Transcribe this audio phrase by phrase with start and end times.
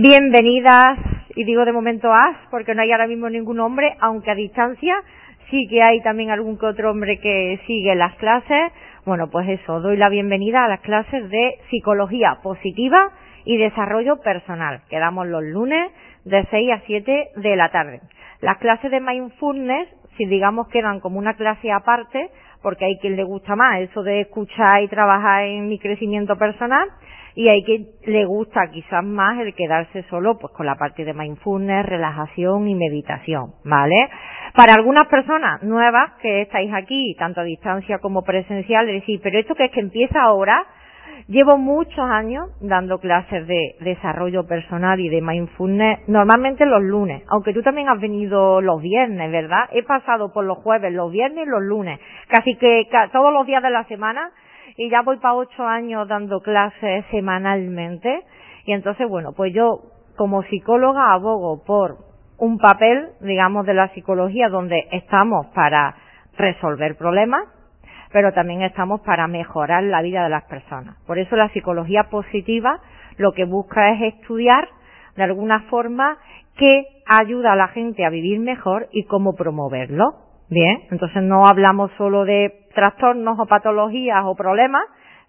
[0.00, 0.96] Bienvenidas,
[1.34, 4.94] y digo de momento as, porque no hay ahora mismo ningún hombre, aunque a distancia
[5.50, 8.70] sí que hay también algún que otro hombre que sigue las clases.
[9.04, 13.10] Bueno, pues eso, doy la bienvenida a las clases de psicología positiva
[13.44, 15.90] y desarrollo personal, que damos los lunes
[16.24, 18.00] de 6 a 7 de la tarde.
[18.40, 22.30] Las clases de mindfulness, si digamos quedan como una clase aparte,
[22.62, 26.88] porque hay quien le gusta más eso de escuchar y trabajar en mi crecimiento personal,
[27.34, 31.14] y hay que le gusta quizás más el quedarse solo pues con la parte de
[31.14, 34.08] mindfulness, relajación y meditación, ¿vale?
[34.56, 39.54] Para algunas personas nuevas que estáis aquí, tanto a distancia como presencial, decir, pero esto
[39.54, 40.66] que es que empieza ahora,
[41.26, 47.52] llevo muchos años dando clases de desarrollo personal y de mindfulness, normalmente los lunes, aunque
[47.52, 49.68] tú también has venido los viernes, ¿verdad?
[49.72, 53.62] He pasado por los jueves, los viernes y los lunes, casi que todos los días
[53.62, 54.30] de la semana
[54.76, 58.22] y ya voy para ocho años dando clases semanalmente
[58.64, 59.80] y entonces bueno pues yo
[60.16, 61.96] como psicóloga abogo por
[62.38, 65.96] un papel digamos de la psicología donde estamos para
[66.36, 67.44] resolver problemas
[68.12, 70.96] pero también estamos para mejorar la vida de las personas.
[71.06, 72.80] Por eso la psicología positiva
[73.16, 74.68] lo que busca es estudiar
[75.16, 76.18] de alguna forma
[76.56, 80.14] qué ayuda a la gente a vivir mejor y cómo promoverlo.
[80.50, 84.82] Bien, entonces no hablamos solo de trastornos o patologías o problemas,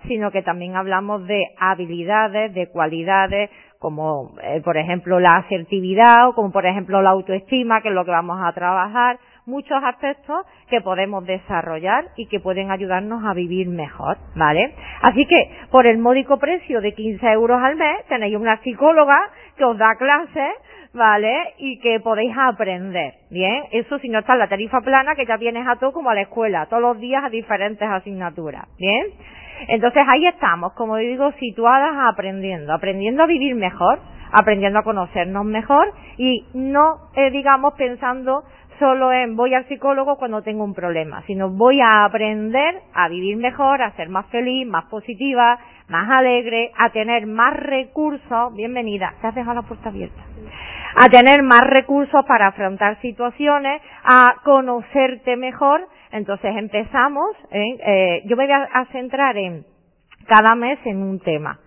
[0.07, 6.35] sino que también hablamos de habilidades, de cualidades, como eh, por ejemplo la asertividad o
[6.35, 9.19] como por ejemplo la autoestima, que es lo que vamos a trabajar,
[9.50, 14.75] muchos aspectos que podemos desarrollar y que pueden ayudarnos a vivir mejor, ¿vale?
[15.02, 19.19] Así que por el módico precio de 15 euros al mes tenéis una psicóloga
[19.58, 20.53] que os da clases
[20.94, 21.53] ¿vale?
[21.58, 23.64] Y que podéis aprender, ¿bien?
[23.72, 26.16] Eso si no está en la tarifa plana, que ya vienes a todo como a
[26.16, 29.08] la escuela, todos los días a diferentes asignaturas, ¿bien?
[29.67, 34.00] Entonces ahí estamos, como digo, situadas aprendiendo, aprendiendo a vivir mejor,
[34.31, 38.44] aprendiendo a conocernos mejor y no, eh, digamos, pensando
[38.80, 43.38] solo en voy al psicólogo cuando tengo un problema, sino voy a aprender a vivir
[43.38, 48.56] mejor, a ser más feliz, más positiva, más alegre, a tener más recursos.
[48.56, 50.23] Bienvenida, te has dejado la puerta abierta
[50.95, 55.88] a tener más recursos para afrontar situaciones, a conocerte mejor.
[56.11, 57.78] Entonces empezamos, ¿eh?
[57.85, 59.66] Eh, yo me voy a, centrar en
[60.28, 61.59] cada mes en un tema.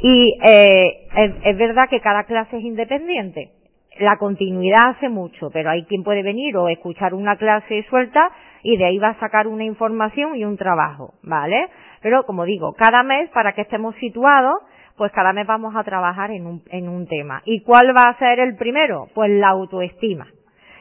[0.00, 1.08] Y eh,
[1.44, 3.52] es, verdad que cada clase es independiente.
[3.98, 8.30] La continuidad hace mucho, pero hay quien puede venir o escuchar una clase suelta
[8.62, 11.68] y de ahí va a sacar una información y un trabajo, ¿vale?
[12.02, 14.60] Pero como digo, cada mes para que estemos situados
[14.96, 17.42] pues cada mes vamos a trabajar en un, en un tema.
[17.44, 19.08] ¿Y cuál va a ser el primero?
[19.14, 20.26] Pues la autoestima.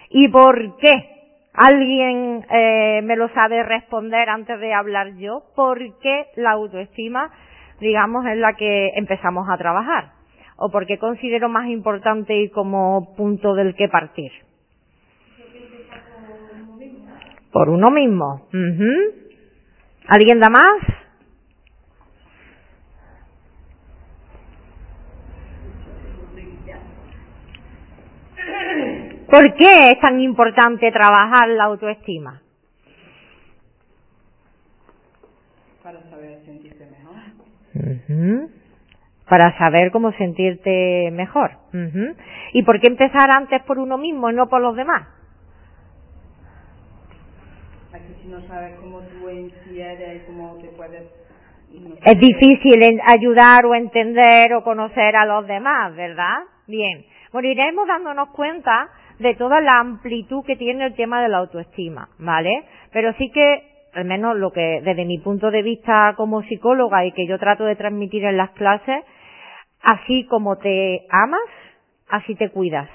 [0.09, 0.91] ¿Y por qué?
[1.53, 5.43] ¿Alguien eh, me lo sabe responder antes de hablar yo?
[5.55, 7.29] ¿Por qué la autoestima,
[7.79, 10.11] digamos, es la que empezamos a trabajar?
[10.57, 14.31] ¿O por qué considero más importante y como punto del que partir?
[17.51, 18.47] Por uno mismo.
[20.07, 20.79] ¿Alguien da más?
[29.29, 32.41] ¿Por qué es tan importante trabajar la autoestima?
[35.83, 38.64] Para saber sentirte mejor.
[39.29, 41.51] Para saber cómo sentirte mejor.
[42.53, 45.07] ¿Y por qué empezar antes por uno mismo y no por los demás?
[47.91, 51.03] Aquí si no sabes cómo tú en eres y cómo te puedes
[52.03, 56.37] es difícil ayudar o entender o conocer a los demás, ¿verdad?
[56.67, 57.05] Bien.
[57.31, 62.09] Bueno, iremos dándonos cuenta de toda la amplitud que tiene el tema de la autoestima,
[62.19, 62.63] ¿vale?
[62.91, 63.63] Pero sí que,
[63.93, 67.65] al menos lo que desde mi punto de vista como psicóloga y que yo trato
[67.65, 69.03] de transmitir en las clases,
[69.85, 71.39] así como te amas,
[72.09, 72.89] así te cuidas.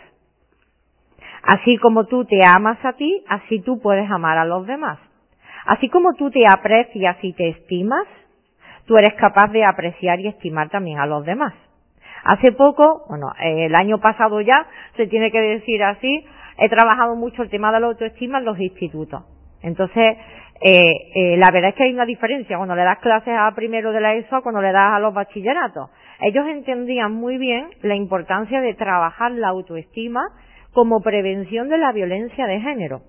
[1.43, 4.99] Así como tú te amas a ti, así tú puedes amar a los demás.
[5.67, 8.07] Así como tú te aprecias y te estimas,
[8.87, 11.55] tú eres capaz de apreciar y estimar también a los demás.
[12.25, 14.67] Hace poco, bueno, el año pasado ya,
[14.97, 16.27] se tiene que decir así,
[16.59, 19.23] he trabajado mucho el tema de la autoestima en los institutos.
[19.63, 20.19] Entonces,
[20.61, 23.93] eh, eh, la verdad es que hay una diferencia cuando le das clases a primero
[23.93, 25.89] de la ESO cuando le das a los bachilleratos.
[26.23, 30.21] Ellos entendían muy bien la importancia de trabajar la autoestima
[30.73, 33.03] como prevención de la violencia de género.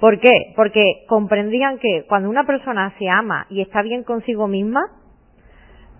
[0.00, 0.52] ¿Por qué?
[0.54, 4.82] Porque comprendían que cuando una persona se ama y está bien consigo misma,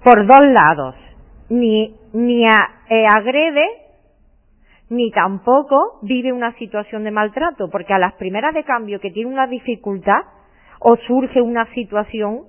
[0.04, 0.94] por dos lados,
[1.48, 3.66] ni, ni eh, agrede,
[4.90, 9.30] ni tampoco vive una situación de maltrato, porque a las primeras de cambio que tiene
[9.30, 10.20] una dificultad
[10.78, 12.42] o surge una situación,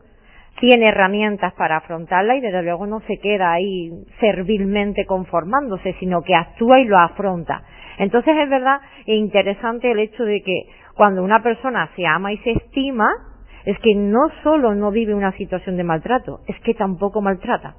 [0.60, 6.36] tiene herramientas para afrontarla y desde luego no se queda ahí servilmente conformándose, sino que
[6.36, 7.64] actúa y lo afronta.
[7.98, 10.64] Entonces es verdad e interesante el hecho de que
[10.96, 13.10] cuando una persona se ama y se estima,
[13.66, 17.76] es que no solo no vive una situación de maltrato, es que tampoco maltrata.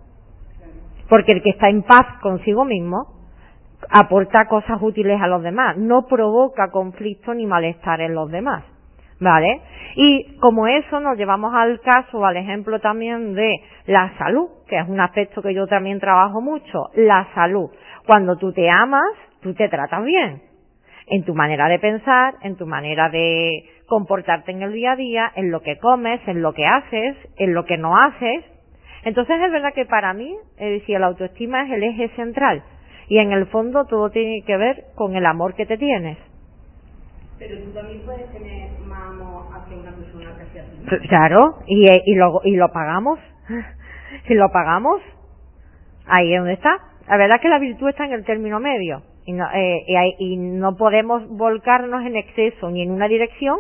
[1.08, 3.18] Porque el que está en paz consigo mismo
[3.90, 8.64] aporta cosas útiles a los demás, no provoca conflicto ni malestar en los demás.
[9.20, 9.60] ¿Vale?
[9.96, 14.88] Y como eso nos llevamos al caso, al ejemplo también de la salud, que es
[14.88, 17.70] un aspecto que yo también trabajo mucho, la salud.
[18.06, 19.10] Cuando tú te amas,
[19.42, 20.42] tú te tratas bien.
[21.08, 25.32] En tu manera de pensar, en tu manera de comportarte en el día a día,
[25.34, 28.44] en lo que comes, en lo que haces, en lo que no haces.
[29.04, 32.62] Entonces es verdad que para mí, es decir, la autoestima es el eje central.
[33.08, 36.18] Y en el fondo todo tiene que ver con el amor que te tienes.
[37.38, 40.46] Pero tú también puedes tener más amor hacia una persona que hacia ti.
[41.08, 43.18] Claro, y, eh, y, lo, y lo pagamos.
[44.26, 45.00] si lo pagamos,
[46.06, 46.76] ahí es donde está.
[47.08, 49.02] La verdad es que la virtud está en el término medio.
[49.24, 53.58] Y no, eh, y, y no podemos volcarnos en exceso ni en una dirección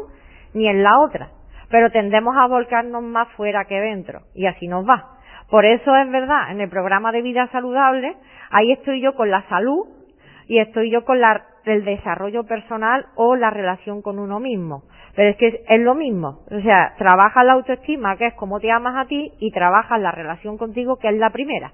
[0.54, 1.30] ni en la otra.
[1.70, 4.20] Pero tendemos a volcarnos más fuera que dentro.
[4.34, 5.18] Y así nos va.
[5.50, 8.16] Por eso es verdad, en el programa de vida saludable,
[8.50, 9.86] ahí estoy yo con la salud
[10.48, 14.82] y estoy yo con la del desarrollo personal o la relación con uno mismo.
[15.14, 16.40] Pero es que es lo mismo.
[16.50, 20.10] O sea, trabaja la autoestima, que es cómo te amas a ti, y trabajas la
[20.10, 21.72] relación contigo, que es la primera.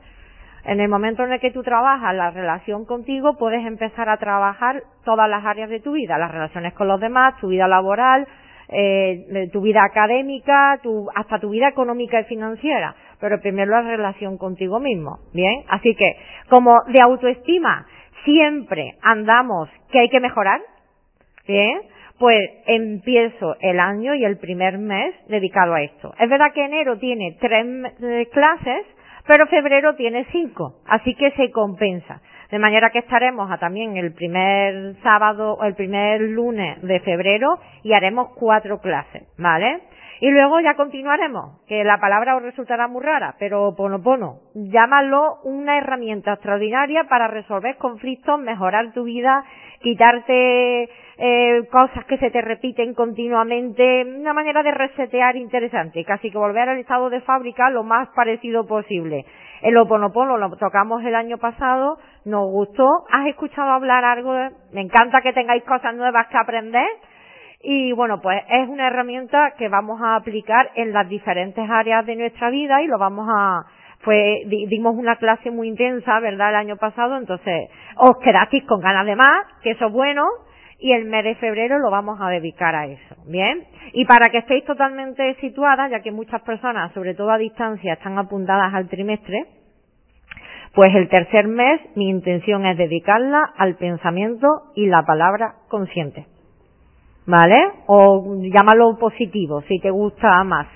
[0.65, 4.83] En el momento en el que tú trabajas la relación contigo, puedes empezar a trabajar
[5.05, 8.27] todas las áreas de tu vida, las relaciones con los demás, tu vida laboral,
[8.69, 12.97] eh, tu vida académica, tu, hasta tu vida económica y financiera.
[13.21, 15.19] Pero primero la relación contigo mismo.
[15.33, 15.63] Bien.
[15.69, 16.17] Así que,
[16.49, 17.87] como de autoestima,
[18.25, 20.61] siempre andamos que hay que mejorar,
[21.47, 21.81] bien,
[22.19, 26.15] pues empiezo el año y el primer mes dedicado a esto.
[26.19, 28.87] Es verdad que enero tiene tres clases,
[29.27, 32.21] pero febrero tiene cinco, así que se compensa.
[32.51, 37.59] De manera que estaremos a también el primer sábado o el primer lunes de febrero
[37.83, 39.81] y haremos cuatro clases, ¿vale?
[40.21, 45.79] Y luego ya continuaremos, que la palabra os resultará muy rara, pero ponopono, llámalo una
[45.79, 49.45] herramienta extraordinaria para resolver conflictos, mejorar tu vida,
[49.81, 50.89] quitarte
[51.19, 56.69] eh, cosas que se te repiten continuamente, una manera de resetear interesante, casi que volver
[56.69, 59.25] al estado de fábrica lo más parecido posible.
[59.63, 64.81] El oponopono lo tocamos el año pasado, nos gustó, has escuchado hablar algo, de, me
[64.81, 66.89] encanta que tengáis cosas nuevas que aprender,
[67.65, 72.15] y bueno, pues es una herramienta que vamos a aplicar en las diferentes áreas de
[72.15, 73.63] nuestra vida y lo vamos a,
[74.05, 76.51] pues dimos una clase muy intensa, ¿verdad?
[76.51, 80.27] El año pasado, entonces os quedasteis con ganas de más, que eso es bueno,
[80.79, 83.65] y el mes de febrero lo vamos a dedicar a eso, ¿bien?
[83.95, 88.19] Y para que estéis totalmente situadas, ya que muchas personas, sobre todo a distancia, están
[88.19, 89.47] apuntadas al trimestre,
[90.75, 96.34] pues el tercer mes mi intención es dedicarla al pensamiento y la palabra consciente.
[97.27, 97.57] ¿Vale?
[97.87, 100.67] O llámalo positivo, si te gusta más.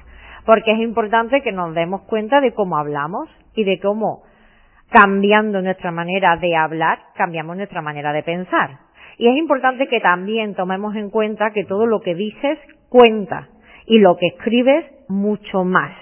[0.45, 4.23] Porque es importante que nos demos cuenta de cómo hablamos y de cómo
[4.91, 8.79] cambiando nuestra manera de hablar, cambiamos nuestra manera de pensar.
[9.19, 12.59] Y es importante que también tomemos en cuenta que todo lo que dices
[12.89, 13.49] cuenta
[13.87, 15.93] y lo que escribes mucho más.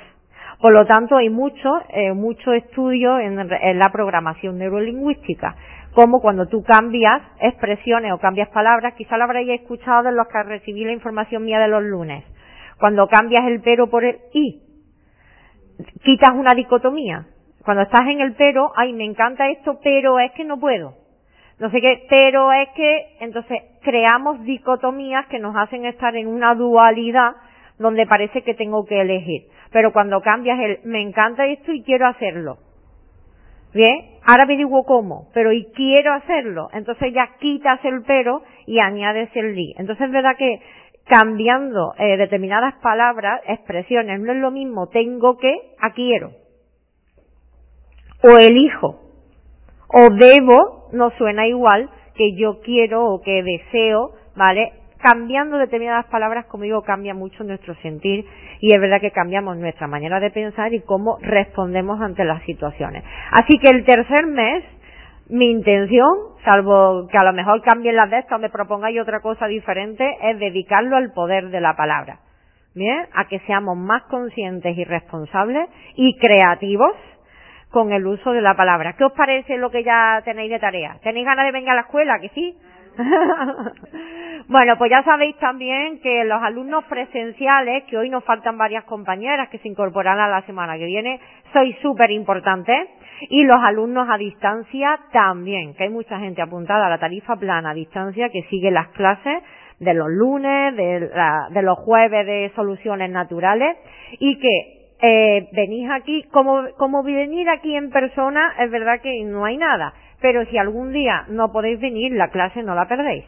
[0.61, 5.57] Por lo tanto, hay mucho, eh, mucho estudio en, en la programación neurolingüística
[5.97, 10.43] como cuando tú cambias expresiones o cambias palabras, quizá lo habréis escuchado de los que
[10.43, 12.23] recibí la información mía de los lunes,
[12.79, 14.61] cuando cambias el pero por el y,
[16.05, 17.25] quitas una dicotomía.
[17.65, 20.93] Cuando estás en el pero, ay, me encanta esto, pero es que no puedo.
[21.59, 26.55] No sé qué, pero es que, entonces, creamos dicotomías que nos hacen estar en una
[26.55, 27.37] dualidad
[27.79, 29.45] donde parece que tengo que elegir.
[29.73, 32.59] Pero cuando cambias el me encanta esto y quiero hacerlo,
[33.77, 36.71] Bien, ahora me digo cómo, pero y quiero hacerlo.
[36.73, 39.75] Entonces ya quitas el pero y añades el li.
[39.77, 40.61] Entonces es verdad que
[41.05, 46.31] cambiando eh, determinadas palabras, expresiones, no es lo mismo tengo que a quiero.
[48.25, 48.99] O elijo.
[49.89, 54.73] O debo no suena igual que yo quiero o que deseo, ¿vale?
[54.99, 58.25] Cambiando determinadas palabras, como digo, cambia mucho nuestro sentir
[58.61, 63.05] y es verdad que cambiamos nuestra manera de pensar y cómo respondemos ante las situaciones.
[63.31, 64.65] Así que el tercer mes,
[65.29, 66.09] mi intención,
[66.45, 70.39] salvo que a lo mejor cambien las de estas, me propongáis otra cosa diferente, es
[70.39, 72.21] dedicarlo al poder de la palabra.
[72.75, 76.93] Bien, a que seamos más conscientes y responsables y creativos
[77.71, 78.95] con el uso de la palabra.
[78.95, 80.99] ¿Qué os parece lo que ya tenéis de tarea?
[81.03, 82.19] ¿Tenéis ganas de venir a la escuela?
[82.21, 82.57] Que sí.
[84.49, 89.49] bueno, pues ya sabéis también que los alumnos presenciales, que hoy nos faltan varias compañeras
[89.51, 91.21] que se incorporarán la semana que viene,
[91.53, 92.89] sois súper importantes.
[93.31, 97.71] Y los alumnos a distancia también, que hay mucha gente apuntada a la tarifa plana
[97.71, 99.43] a distancia que sigue las clases
[99.79, 101.11] de los lunes, de,
[101.51, 103.77] de los jueves de soluciones naturales
[104.19, 109.45] y que eh, venís aquí, como, como venir aquí en persona, es verdad que no
[109.45, 113.25] hay nada, pero si algún día no podéis venir, la clase no la perdéis,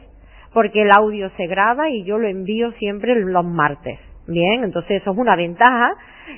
[0.53, 3.99] porque el audio se graba y yo lo envío siempre los martes.
[4.27, 5.95] Bien, entonces eso es una ventaja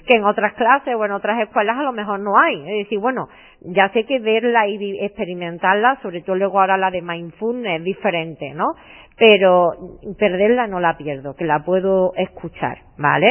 [0.08, 2.56] que en otras clases o en otras escuelas a lo mejor no hay.
[2.62, 3.28] Es decir, bueno,
[3.60, 8.54] ya sé que verla y experimentarla, sobre todo luego ahora la de Mindfulness es diferente,
[8.54, 8.76] ¿no?
[9.18, 9.74] Pero
[10.18, 13.28] perderla no la pierdo, que la puedo escuchar, ¿vale?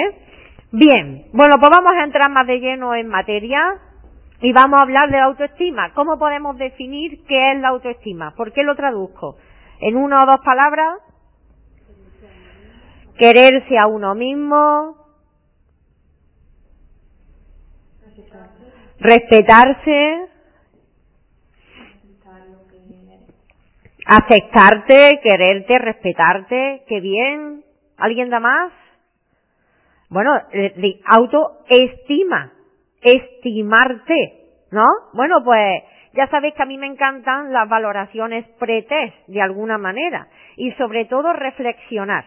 [0.72, 3.60] Bien, bueno, pues vamos a entrar más de lleno en materia
[4.42, 5.92] y vamos a hablar de la autoestima.
[5.92, 8.35] ¿Cómo podemos definir qué es la autoestima?
[8.35, 9.37] ¿Por qué lo traduzco?
[9.80, 10.99] En una o dos palabras.
[13.18, 14.97] Quererse a uno mismo.
[18.99, 20.26] Respetarse.
[24.06, 26.85] Aceptarte, quererte, respetarte.
[26.88, 27.62] Qué bien.
[27.99, 28.73] ¿Alguien da más?
[30.09, 32.52] Bueno, de autoestima,
[33.02, 34.87] estimarte, ¿no?
[35.14, 40.28] Bueno, pues ya sabéis que a mí me encantan las valoraciones pre-test, de alguna manera,
[40.57, 42.25] y sobre todo reflexionar.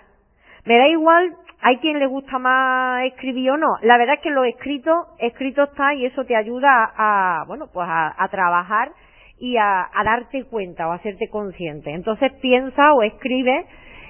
[0.66, 3.68] Me da igual, hay quien le gusta más escribir o no.
[3.82, 7.88] La verdad es que lo escrito, escrito está y eso te ayuda a, bueno, pues
[7.90, 8.92] a, trabajar
[9.38, 11.92] y a, darte cuenta o a hacerte consciente.
[11.92, 13.66] Entonces piensa o escribe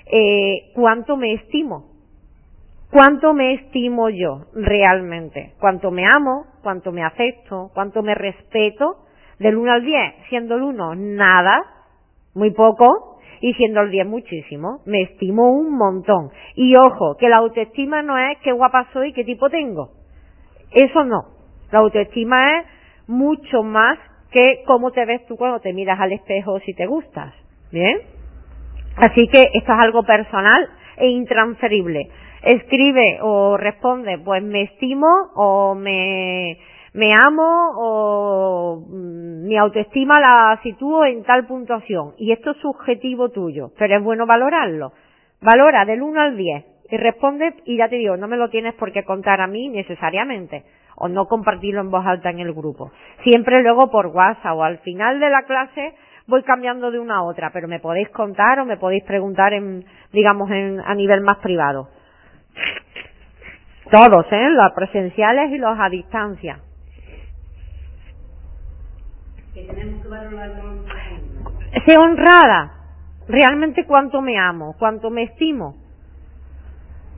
[0.06, 1.93] eh, cuánto me estimo,
[2.94, 8.98] cuánto me estimo yo realmente, cuánto me amo, cuánto me acepto, cuánto me respeto,
[9.40, 11.64] del 1 al 10, siendo el 1 nada,
[12.36, 16.30] muy poco, y siendo el 10 muchísimo, me estimo un montón.
[16.56, 19.90] Y ojo, que la autoestima no es qué guapa soy, qué tipo tengo.
[20.72, 21.24] Eso no.
[21.72, 22.68] La autoestima es
[23.08, 23.98] mucho más
[24.32, 27.34] que cómo te ves tú cuando te miras al espejo si te gustas.
[27.72, 27.98] ¿Bien?
[28.96, 32.10] Así que esto es algo personal e intransferible
[32.44, 36.58] escribe o responde, pues me estimo o me,
[36.94, 42.14] me amo o mm, mi autoestima la sitúo en tal puntuación.
[42.18, 44.92] Y esto es subjetivo tuyo, pero es bueno valorarlo.
[45.42, 48.74] Valora del 1 al 10 y responde y ya te digo, no me lo tienes
[48.76, 50.64] por qué contar a mí necesariamente
[50.96, 52.92] o no compartirlo en voz alta en el grupo.
[53.24, 55.96] Siempre luego por WhatsApp o al final de la clase
[56.28, 59.84] voy cambiando de una a otra, pero me podéis contar o me podéis preguntar en,
[60.12, 61.90] digamos, en, a nivel más privado.
[63.92, 64.50] Todos, ¿eh?
[64.50, 66.60] Los presenciales y los a distancia.
[71.86, 72.72] Sé honrada.
[73.28, 75.76] Realmente cuánto me amo, cuánto me estimo.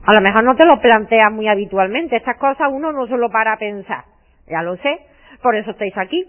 [0.04, 2.16] A lo mejor no te lo planteas muy habitualmente.
[2.16, 4.04] Estas cosas uno no solo para pensar.
[4.46, 5.00] Ya lo sé.
[5.42, 6.24] Por eso estáis aquí.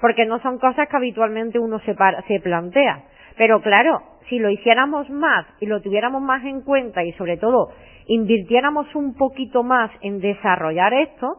[0.00, 1.94] Porque no son cosas que habitualmente uno se,
[2.28, 3.04] se plantea.
[3.36, 7.70] Pero claro, si lo hiciéramos más y lo tuviéramos más en cuenta y sobre todo
[8.06, 11.38] invirtiéramos un poquito más en desarrollar esto,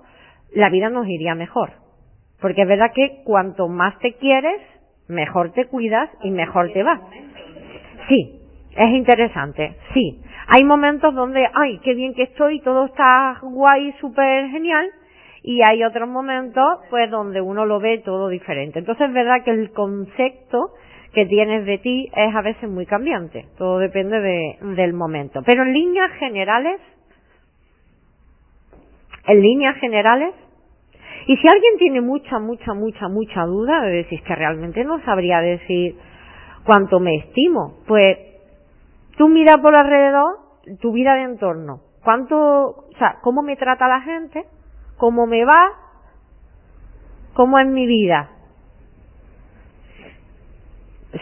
[0.54, 1.72] la vida nos iría mejor.
[2.42, 4.62] Porque es verdad que cuanto más te quieres,
[5.08, 7.00] mejor te cuidas y mejor te va.
[8.08, 8.42] Sí,
[8.76, 10.22] es interesante, sí.
[10.48, 14.90] Hay momentos donde, ay, qué bien que estoy, todo está guay, súper genial,
[15.42, 18.80] y hay otros momentos, pues, donde uno lo ve todo diferente.
[18.80, 20.72] Entonces es verdad que el concepto
[21.14, 23.46] que tienes de ti es a veces muy cambiante.
[23.58, 25.42] Todo depende de, del momento.
[25.46, 26.82] Pero en líneas generales,
[29.28, 30.34] en líneas generales,
[31.28, 35.40] y si alguien tiene mucha, mucha, mucha, mucha duda de decir que realmente no sabría
[35.40, 35.96] decir
[36.66, 38.18] cuánto me estimo, pues
[39.18, 40.40] tú mira por alrededor
[40.82, 41.82] tu vida de entorno.
[42.04, 44.46] ¿Cuánto, o sea, cómo me trata la gente?
[44.98, 45.72] ¿Cómo me va?
[47.34, 48.33] ¿Cómo es mi vida?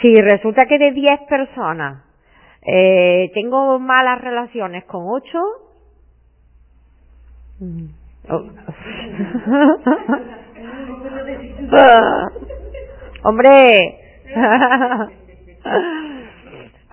[0.01, 2.03] Si resulta que de 10 personas
[2.63, 5.39] eh, tengo malas relaciones con 8,
[7.59, 7.85] mm,
[13.23, 13.49] hombre,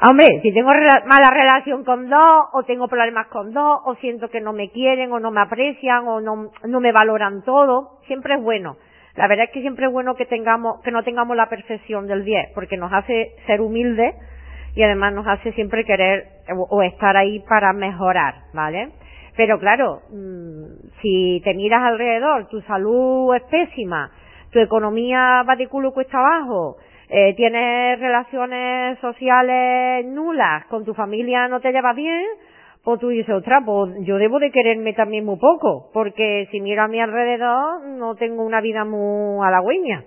[0.09, 4.41] hombre, si tengo mala relación con dos, o tengo problemas con dos, o siento que
[4.41, 8.43] no me quieren, o no me aprecian, o no, no me valoran todo, siempre es
[8.43, 8.79] bueno
[9.19, 12.25] la verdad es que siempre es bueno que tengamos, que no tengamos la perfección del
[12.25, 14.15] 10, porque nos hace ser humildes
[14.77, 16.25] y además nos hace siempre querer
[16.57, 18.91] o, estar ahí para mejorar, ¿vale?
[19.37, 24.09] Pero claro, mm, si te miras alrededor, tu salud es pésima,
[24.53, 26.77] tu economía va de culo cuesta abajo,
[27.09, 32.25] eh, tienes relaciones sociales nulas, con tu familia no te llevas bien,
[32.89, 36.85] pues tú dices, otra, pues yo debo de quererme también muy poco, porque si miro
[36.85, 40.05] a mi alrededor no tengo una vida muy halagüeña.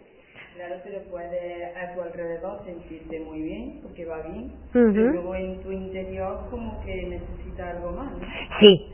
[0.55, 5.61] Claro, pero puedes a tu alrededor sentirte muy bien, porque va bien, pero luego en
[5.61, 8.13] tu interior como que necesitas algo más.
[8.59, 8.87] Sí,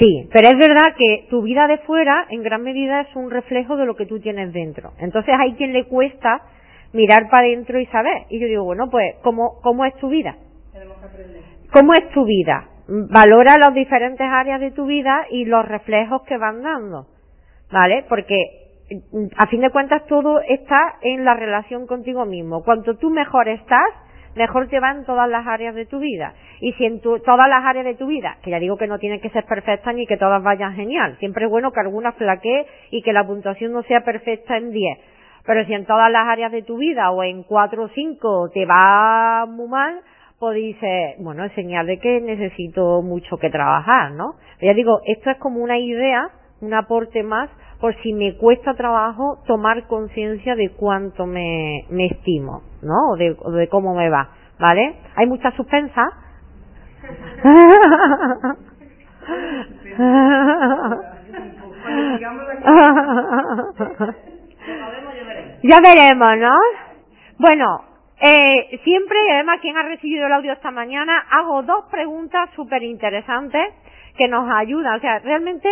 [0.00, 3.76] sí, pero es verdad que tu vida de fuera en gran medida es un reflejo
[3.76, 4.92] de lo que tú tienes dentro.
[4.98, 6.40] Entonces hay quien le cuesta
[6.94, 8.22] mirar para adentro y saber.
[8.30, 10.38] Y yo digo, bueno, pues, ¿cómo, cómo es tu vida?
[10.72, 11.42] Tenemos que aprender.
[11.70, 12.70] ¿Cómo es tu vida?
[12.88, 17.06] Valora las diferentes áreas de tu vida y los reflejos que van dando.
[17.70, 18.04] ¿Vale?
[18.08, 18.66] Porque
[19.36, 22.62] a fin de cuentas todo está en la relación contigo mismo.
[22.62, 23.88] Cuanto tú mejor estás,
[24.36, 26.34] mejor te van todas las áreas de tu vida.
[26.60, 29.20] Y si en todas las áreas de tu vida, que ya digo que no tienen
[29.20, 33.02] que ser perfectas ni que todas vayan genial, siempre es bueno que alguna flaquee y
[33.02, 34.98] que la puntuación no sea perfecta en 10.
[35.44, 38.66] Pero si en todas las áreas de tu vida o en 4 o 5 te
[38.66, 40.00] va muy mal,
[40.38, 44.34] pues dices, bueno, es señal de que necesito mucho que trabajar, ¿no?
[44.60, 46.28] ya digo, esto es como una idea,
[46.60, 47.50] un aporte más
[47.80, 53.12] por si me cuesta trabajo tomar conciencia de cuánto me, me estimo, ¿no?
[53.12, 54.96] O de, de cómo me va, ¿vale?
[55.14, 56.08] Hay mucha suspensa.
[65.62, 66.58] ya veremos, ¿no?
[67.38, 67.80] Bueno,
[68.20, 73.74] eh, siempre, además, quien ha recibido el audio esta mañana, hago dos preguntas súper interesantes
[74.16, 74.96] que nos ayudan.
[74.96, 75.68] O sea, realmente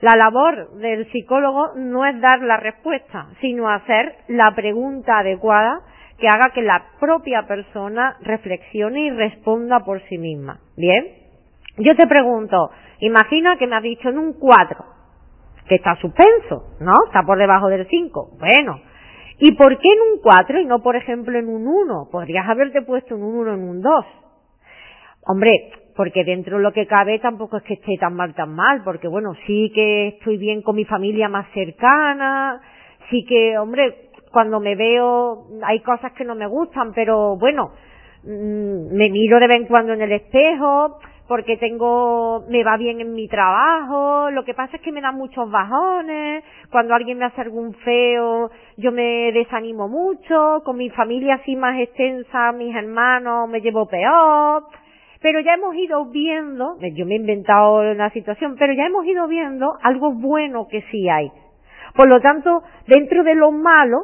[0.00, 5.80] la labor del psicólogo no es dar la respuesta, sino hacer la pregunta adecuada
[6.18, 10.60] que haga que la propia persona reflexione y responda por sí misma.
[10.76, 11.06] Bien,
[11.78, 14.84] yo te pregunto, imagina que me has dicho en un 4,
[15.68, 16.92] que está suspenso, ¿no?
[17.06, 18.38] Está por debajo del 5.
[18.38, 18.80] Bueno,
[19.38, 22.08] ¿y por qué en un 4 y no, por ejemplo, en un 1?
[22.10, 24.04] Podrías haberte puesto en un 1 en un 2.
[25.26, 28.82] Hombre, porque dentro de lo que cabe tampoco es que esté tan mal, tan mal,
[28.84, 32.60] porque bueno, sí que estoy bien con mi familia más cercana,
[33.10, 37.70] sí que, hombre, cuando me veo hay cosas que no me gustan, pero bueno,
[38.24, 43.00] mm, me miro de vez en cuando en el espejo, porque tengo, me va bien
[43.00, 47.24] en mi trabajo, lo que pasa es que me dan muchos bajones, cuando alguien me
[47.24, 53.48] hace algún feo, yo me desanimo mucho, con mi familia así más extensa, mis hermanos,
[53.48, 54.64] me llevo peor,
[55.22, 59.26] pero ya hemos ido viendo, yo me he inventado una situación, pero ya hemos ido
[59.26, 61.30] viendo algo bueno que sí hay.
[61.94, 64.02] Por lo tanto, dentro de lo malo,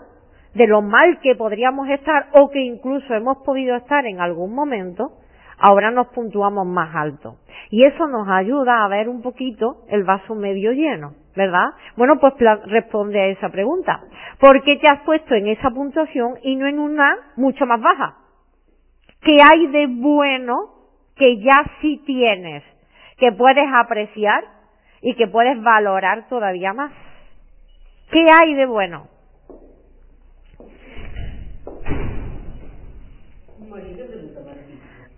[0.54, 5.19] de lo mal que podríamos estar o que incluso hemos podido estar en algún momento,
[5.60, 7.36] ahora nos puntuamos más alto.
[7.70, 11.66] Y eso nos ayuda a ver un poquito el vaso medio lleno, ¿verdad?
[11.96, 12.34] Bueno, pues
[12.66, 14.00] responde a esa pregunta.
[14.38, 18.16] ¿Por qué te has puesto en esa puntuación y no en una mucho más baja?
[19.22, 20.80] ¿Qué hay de bueno
[21.20, 22.64] que ya sí tienes,
[23.18, 24.42] que puedes apreciar
[25.02, 26.92] y que puedes valorar todavía más.
[28.10, 29.06] ¿Qué hay de bueno?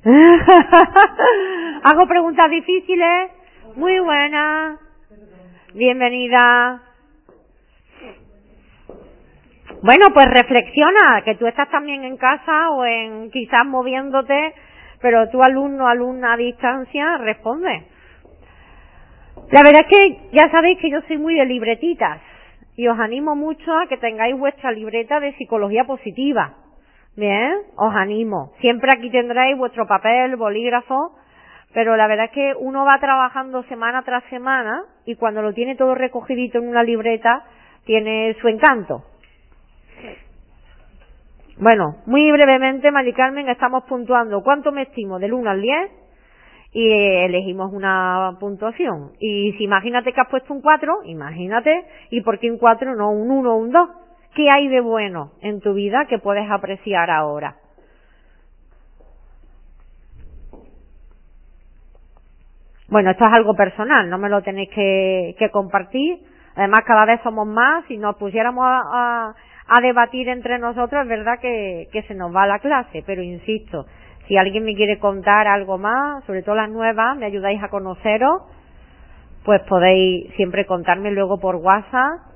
[1.84, 3.30] Hago preguntas difíciles.
[3.76, 4.78] Muy buena.
[5.74, 6.82] Bienvenida.
[9.82, 14.54] Bueno, pues reflexiona, que tú estás también en casa o en quizás moviéndote
[15.02, 17.82] pero tu alumno, alumna a distancia, responde.
[19.50, 22.20] La verdad es que ya sabéis que yo soy muy de libretitas
[22.76, 26.54] y os animo mucho a que tengáis vuestra libreta de psicología positiva.
[27.14, 28.52] Bien, os animo.
[28.60, 31.12] Siempre aquí tendréis vuestro papel, bolígrafo,
[31.74, 35.76] pero la verdad es que uno va trabajando semana tras semana y cuando lo tiene
[35.76, 37.44] todo recogidito en una libreta
[37.84, 39.02] tiene su encanto.
[41.58, 45.90] Bueno, muy brevemente, Mari Carmen, estamos puntuando cuánto me estimo del 1 al 10
[46.72, 49.12] y elegimos una puntuación.
[49.20, 53.10] Y si imagínate que has puesto un 4, imagínate, ¿y por qué un 4 no
[53.10, 53.88] un 1 o un 2?
[54.34, 57.56] ¿Qué hay de bueno en tu vida que puedes apreciar ahora?
[62.88, 66.18] Bueno, esto es algo personal, no me lo tenéis que, compartir.
[66.54, 67.84] Además, cada vez somos más.
[67.86, 69.34] Si nos pusiéramos a
[69.68, 73.86] a debatir entre nosotros, es verdad que, que se nos va la clase, pero insisto,
[74.26, 78.42] si alguien me quiere contar algo más, sobre todo las nuevas, me ayudáis a conoceros,
[79.44, 82.31] pues podéis siempre contarme luego por WhatsApp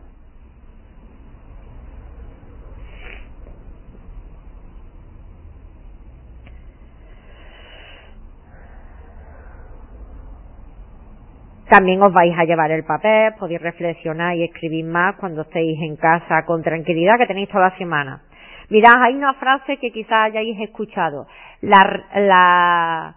[11.69, 15.97] También os vais a llevar el papel, podéis reflexionar y escribir más cuando estéis en
[15.97, 18.23] casa con tranquilidad que tenéis toda la semana.
[18.69, 21.27] Mirad, hay una frase que quizás hayáis escuchado.
[21.63, 23.15] La, la,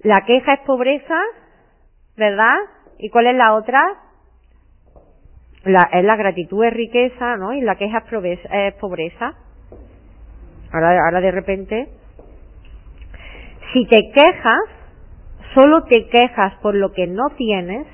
[0.00, 1.20] la queja es pobreza,
[2.16, 2.56] ¿verdad?
[2.98, 3.84] ¿Y cuál es la otra?
[5.64, 7.52] La, es la gratitud es riqueza, ¿no?
[7.52, 9.34] Y la queja es pobreza.
[10.72, 11.88] Ahora, ahora de repente,
[13.72, 14.77] si te quejas,
[15.58, 17.86] solo te quejas por lo que no tienes,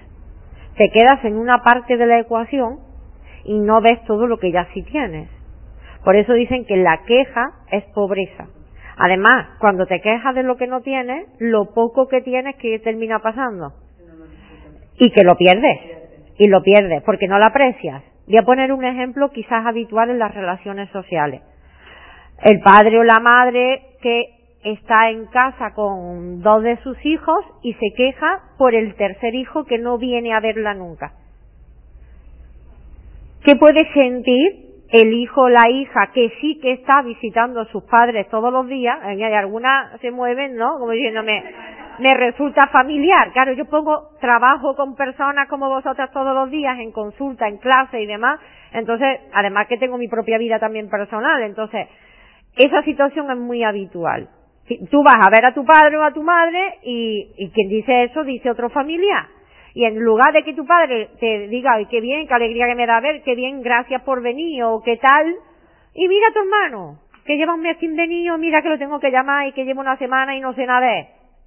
[0.77, 2.81] te quedas en una parte de la ecuación
[3.45, 5.31] y no ves todo lo que ya sí tienes.
[6.05, 8.49] Por eso dicen que la queja es pobreza.
[8.99, 13.21] Además, cuando te quejas de lo que no tienes, lo poco que tienes que termina
[13.21, 13.73] pasando.
[14.99, 15.79] Y que lo pierdes.
[16.39, 18.03] Y lo pierdes porque no lo aprecias.
[18.27, 21.41] Voy a poner un ejemplo quizás habitual en las relaciones sociales.
[22.43, 27.75] El padre o la madre que está en casa con dos de sus hijos y
[27.75, 31.13] se queja por el tercer hijo que no viene a verla nunca.
[33.45, 37.85] ¿Qué puede sentir el hijo o la hija que sí que está visitando a sus
[37.85, 38.99] padres todos los días?
[39.19, 40.79] Y algunas se mueven, ¿no?
[40.79, 41.45] Como diciéndome,
[41.99, 43.33] me resulta familiar.
[43.35, 48.01] Claro, yo pongo trabajo con personas como vosotras todos los días en consulta, en clase
[48.01, 48.41] y demás.
[48.73, 51.43] Entonces, además que tengo mi propia vida también personal.
[51.43, 51.87] Entonces,
[52.57, 54.31] esa situación es muy habitual.
[54.91, 58.25] Tú vas a ver a tu padre o a tu madre y, quien dice eso
[58.25, 59.27] dice otro familiar.
[59.75, 62.75] Y en lugar de que tu padre te diga, ay, qué bien, qué alegría que
[62.75, 65.35] me da ver, qué bien, gracias por venir, o qué tal,
[65.95, 69.01] y mira a tu hermano, que lleva un mes sin venir, mira que lo tengo
[69.01, 70.89] que llamar y que lleva una semana y no sé nada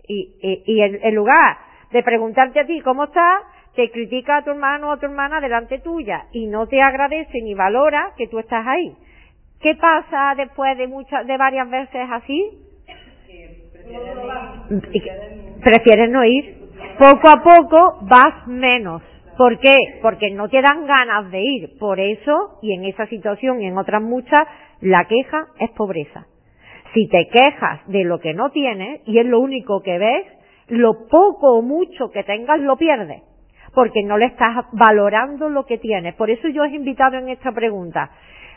[0.07, 1.57] Y, y en, lugar
[1.91, 3.43] de preguntarte a ti cómo estás,
[3.75, 7.41] te critica a tu hermano o a tu hermana delante tuya y no te agradece
[7.41, 8.95] ni valora que tú estás ahí.
[9.61, 12.66] ¿Qué pasa después de muchas, de varias veces así?
[15.63, 16.57] Prefieres no ir.
[16.99, 19.01] Poco a poco vas menos.
[19.37, 19.75] ¿Por qué?
[20.01, 21.77] Porque no te dan ganas de ir.
[21.79, 24.39] Por eso, y en esa situación y en otras muchas,
[24.81, 26.25] la queja es pobreza.
[26.93, 30.25] Si te quejas de lo que no tienes y es lo único que ves,
[30.69, 33.21] lo poco o mucho que tengas lo pierdes.
[33.73, 36.15] Porque no le estás valorando lo que tienes.
[36.15, 38.09] Por eso yo he invitado en esta pregunta.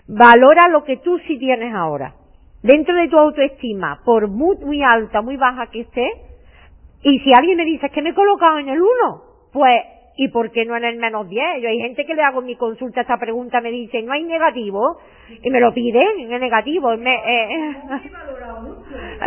[0.07, 2.15] Valora lo que tú sí tienes ahora
[2.63, 6.11] dentro de tu autoestima, por muy, muy alta, muy baja que esté,
[7.03, 8.91] y si alguien me dice que me he colocado en el 1,
[9.53, 9.83] pues,
[10.17, 11.63] ¿y por qué no en el menos 10?
[11.63, 14.99] Yo hay gente que le hago mi consulta esta pregunta, me dice, no hay negativo,
[15.43, 16.97] y me lo piden en el negativo.
[16.97, 17.77] Me, eh,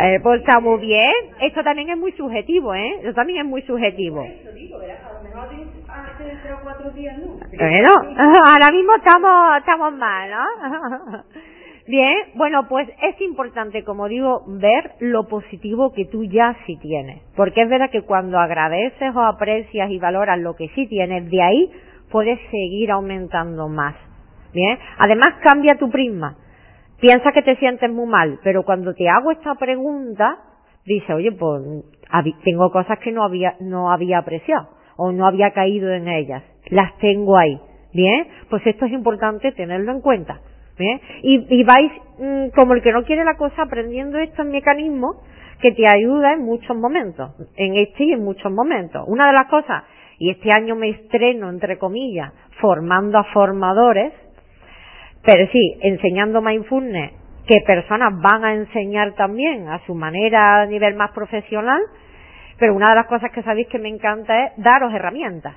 [0.00, 1.12] eh, pues está muy bien.
[1.40, 2.98] Esto también es muy subjetivo, ¿eh?
[2.98, 4.24] Esto también es muy subjetivo.
[7.58, 7.90] Bueno,
[8.44, 11.24] ahora mismo estamos, estamos mal, ¿no?
[11.86, 17.20] Bien, bueno, pues es importante, como digo, ver lo positivo que tú ya sí tienes.
[17.36, 21.42] Porque es verdad que cuando agradeces o aprecias y valoras lo que sí tienes, de
[21.42, 21.70] ahí
[22.10, 23.94] puedes seguir aumentando más.
[24.54, 26.38] Bien, además cambia tu prisma.
[27.00, 30.38] Piensa que te sientes muy mal, pero cuando te hago esta pregunta,
[30.86, 31.84] dice, oye, pues
[32.44, 36.44] tengo cosas que no había, no había apreciado o no había caído en ellas.
[36.70, 37.60] Las tengo ahí.
[37.92, 40.40] Bien, pues esto es importante tenerlo en cuenta.
[40.78, 41.00] ¿Eh?
[41.22, 45.16] Y, vais mm, como el que no quiere la cosa aprendiendo estos mecanismos
[45.60, 49.04] que te ayuda en muchos momentos, en este y en muchos momentos.
[49.06, 49.84] Una de las cosas,
[50.18, 54.12] y este año me estreno, entre comillas, formando a formadores,
[55.24, 57.12] pero sí, enseñando mindfulness,
[57.46, 61.80] que personas van a enseñar también a su manera a nivel más profesional,
[62.58, 65.54] pero una de las cosas que sabéis que me encanta es daros herramientas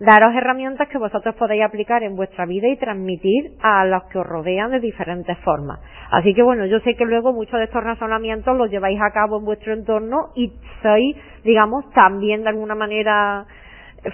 [0.00, 4.26] daros herramientas que vosotros podéis aplicar en vuestra vida y transmitir a los que os
[4.26, 5.80] rodean de diferentes formas.
[6.10, 9.38] Así que bueno, yo sé que luego muchos de estos razonamientos los lleváis a cabo
[9.38, 10.52] en vuestro entorno y
[10.82, 13.46] sois, digamos, también de alguna manera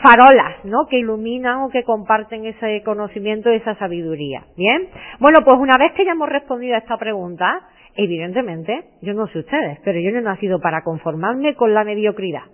[0.03, 0.87] farolas, ¿no?
[0.89, 4.45] Que iluminan o que comparten ese conocimiento y esa sabiduría.
[4.57, 4.89] Bien.
[5.19, 9.41] Bueno, pues una vez que ya hemos respondido a esta pregunta, evidentemente, yo no sé
[9.41, 12.45] ustedes, pero yo no he nacido para conformarme con la mediocridad.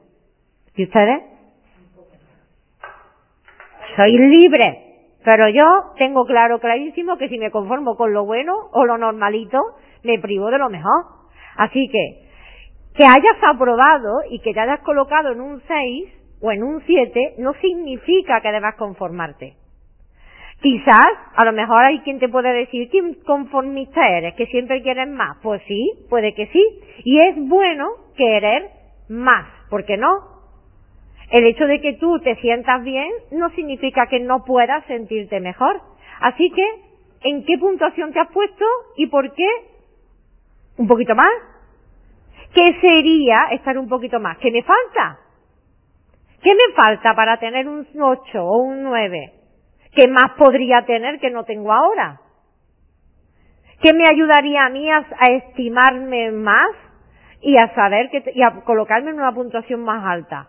[0.77, 1.36] ¿Y ustedes?
[3.97, 4.83] Soy libre.
[5.25, 9.59] Pero yo tengo claro, clarísimo, que si me conformo con lo bueno o lo normalito,
[10.05, 11.05] me privo de lo mejor.
[11.57, 12.29] Así que,
[12.95, 16.09] que hayas aprobado y que te hayas colocado en un 6
[16.41, 19.55] o en un 7 no significa que debas conformarte.
[20.63, 24.35] Quizás, a lo mejor hay quien te puede decir, ¿qué conformista eres?
[24.35, 25.37] ¿Que siempre quieres más?
[25.43, 26.65] Pues sí, puede que sí.
[27.05, 28.71] Y es bueno querer
[29.09, 30.36] más, ¿por qué no?
[31.31, 35.81] El hecho de que tú te sientas bien no significa que no puedas sentirte mejor.
[36.21, 36.65] Así que,
[37.29, 38.65] ¿en qué puntuación te has puesto
[38.97, 39.49] y por qué?
[40.79, 41.31] ¿Un poquito más?
[42.55, 44.39] ¿Qué sería estar un poquito más?
[44.39, 45.19] ¿Qué me falta?
[46.43, 49.33] ¿Qué me falta para tener un 8 o un 9?
[49.95, 52.21] ¿Qué más podría tener que no tengo ahora?
[53.83, 56.71] ¿Qué me ayudaría a mí a, estimarme más
[57.41, 60.49] y a saber que, y a colocarme en una puntuación más alta?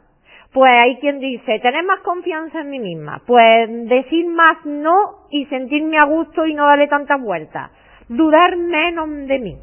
[0.53, 5.45] Pues hay quien dice, tener más confianza en mí misma, pues decir más no y
[5.45, 7.71] sentirme a gusto y no darle tantas vueltas,
[8.07, 9.57] dudar menos de mí,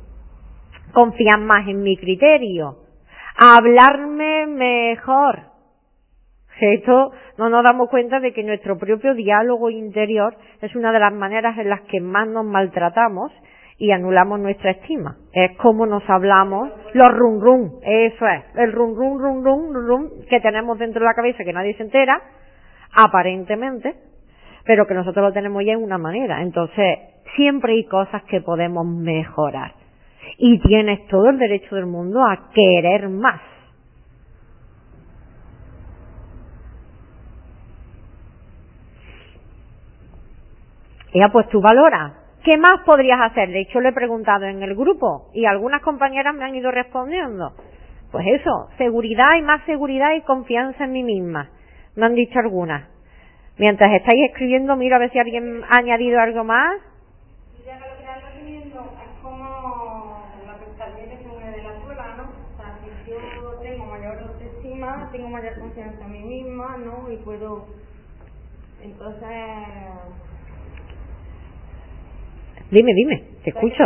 [0.93, 2.77] confiar más en mi criterio,
[3.37, 5.55] hablarme mejor,
[6.61, 11.13] esto no nos damos cuenta de que nuestro propio diálogo interior es una de las
[11.13, 13.33] maneras en las que más nos maltratamos
[13.77, 15.17] y anulamos nuestra estima.
[15.35, 20.11] Es como nos hablamos, los rum rum, eso es, el rum rum rum rum rum
[20.31, 22.23] que tenemos dentro de la cabeza que nadie se entera,
[22.97, 23.97] aparentemente,
[24.65, 26.41] pero que nosotros lo tenemos ya en una manera.
[26.41, 26.99] Entonces,
[27.35, 29.75] siempre hay cosas que podemos mejorar.
[30.39, 33.41] Y tienes todo el derecho del mundo a querer más.
[41.13, 42.24] Ya, pues tú valoras.
[42.45, 43.49] ¿Qué más podrías hacer?
[43.49, 47.55] De hecho, lo he preguntado en el grupo y algunas compañeras me han ido respondiendo.
[48.13, 51.49] Pues eso, seguridad y más seguridad y confianza en mí misma.
[51.97, 52.87] Me han dicho algunas.
[53.57, 56.83] Mientras estáis escribiendo, miro a ver si alguien ha añadido algo más.
[57.57, 62.25] Lo que es como la se de la escuela, ¿no?
[62.25, 63.17] O sea, si yo
[63.63, 63.87] tengo
[65.31, 67.11] mayor confianza en mí misma, ¿no?
[67.11, 67.65] Y puedo,
[68.83, 69.31] entonces,
[72.71, 73.85] Dime, dime, te escucho.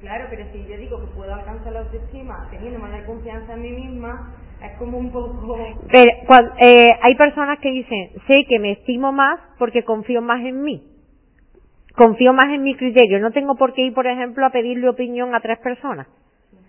[0.00, 3.70] claro, pero si yo digo que puedo alcanzar la autoestima teniendo mayor confianza en mí
[3.70, 5.56] misma, es como un poco...
[5.90, 6.10] Pero,
[6.62, 10.82] eh, hay personas que dicen, sé que me estimo más porque confío más en mí.
[11.96, 13.18] Confío más en mi criterio.
[13.20, 16.06] No tengo por qué ir, por ejemplo, a pedirle opinión a tres personas.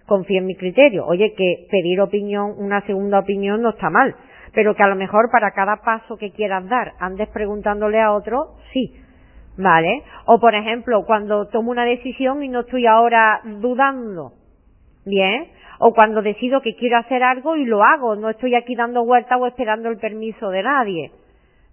[0.06, 1.06] Confío en mi criterio.
[1.06, 4.16] Oye, que pedir opinión, una segunda opinión no está mal.
[4.54, 8.56] Pero que a lo mejor para cada paso que quieras dar andes preguntándole a otro,
[8.72, 9.05] sí
[9.58, 10.04] ¿Vale?
[10.26, 14.34] O por ejemplo, cuando tomo una decisión y no estoy ahora dudando.
[15.06, 15.48] ¿Bien?
[15.80, 19.40] O cuando decido que quiero hacer algo y lo hago, no estoy aquí dando vueltas
[19.40, 21.12] o esperando el permiso de nadie.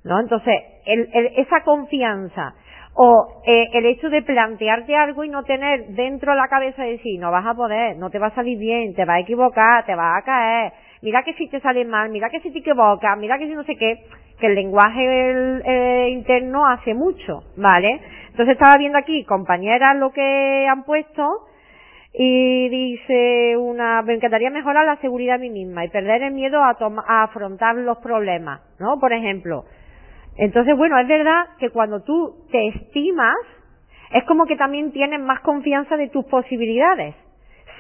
[0.05, 0.21] ¿No?
[0.21, 2.55] Entonces, el, esa confianza
[2.95, 6.93] o eh, el hecho de plantearte algo y no tener dentro de la cabeza de
[6.93, 9.87] decir, no vas a poder, no te va a salir bien, te vas a equivocar,
[9.87, 13.17] te vas a caer, mira que si te sale mal, mira que si te equivocas,
[13.19, 14.05] mira que si no sé qué,
[14.43, 18.01] que el lenguaje eh, interno hace mucho, ¿vale?
[18.31, 21.47] Entonces estaba viendo aquí compañeras lo que han puesto
[22.13, 26.61] y dice una, me encantaría mejorar la seguridad de mí misma y perder el miedo
[26.61, 26.77] a,
[27.07, 28.99] a afrontar los problemas, ¿no?
[28.99, 29.65] Por ejemplo.
[30.37, 33.37] Entonces, bueno, es verdad que cuando tú te estimas,
[34.13, 37.15] es como que también tienes más confianza de tus posibilidades.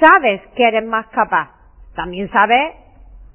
[0.00, 1.50] Sabes que eres más capaz.
[1.96, 2.81] También sabes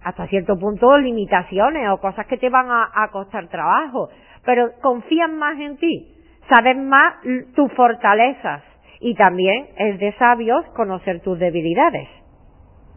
[0.08, 4.10] hasta cierto punto limitaciones o cosas que te van a, costar trabajo,
[4.46, 6.15] pero confías más en ti,
[6.48, 7.15] sabes más
[7.56, 8.63] tus fortalezas
[9.02, 12.08] y también es de sabios conocer tus debilidades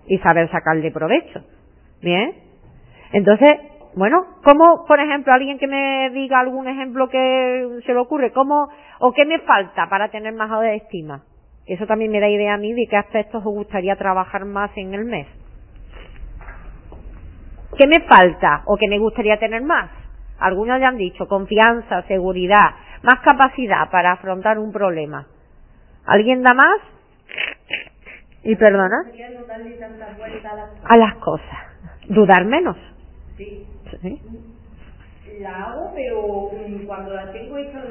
[0.07, 1.41] y saber sacarle provecho.
[2.01, 2.33] Bien,
[3.13, 3.55] entonces,
[3.97, 8.69] bueno, ¿cómo, por ejemplo, alguien que me diga algún ejemplo que se le ocurre, cómo
[9.01, 11.25] o qué me falta para tener más autoestima?
[11.67, 14.95] Eso también me da idea a mí de qué aspectos os gustaría trabajar más en
[14.95, 15.40] el mes.
[17.81, 19.91] ¿Qué me falta o qué me gustaría tener más?
[20.39, 25.27] Algunos ya han dicho confianza, seguridad, más capacidad para afrontar un problema.
[26.05, 26.81] ¿Alguien da más?
[28.43, 29.07] ¿Y perdona?
[30.85, 31.59] A las cosas.
[32.07, 32.77] Dudar menos.
[33.39, 33.67] Sí.
[35.41, 36.51] La hago, pero
[36.87, 37.83] cuando la tengo hecha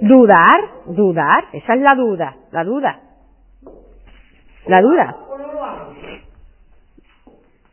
[0.00, 3.00] Dudar, dudar, esa es la duda, la duda.
[4.66, 5.16] La duda.
[5.28, 5.94] ¿O no lo hago?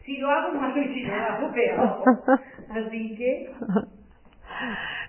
[0.03, 0.40] Si lo hago
[2.69, 3.49] Así que...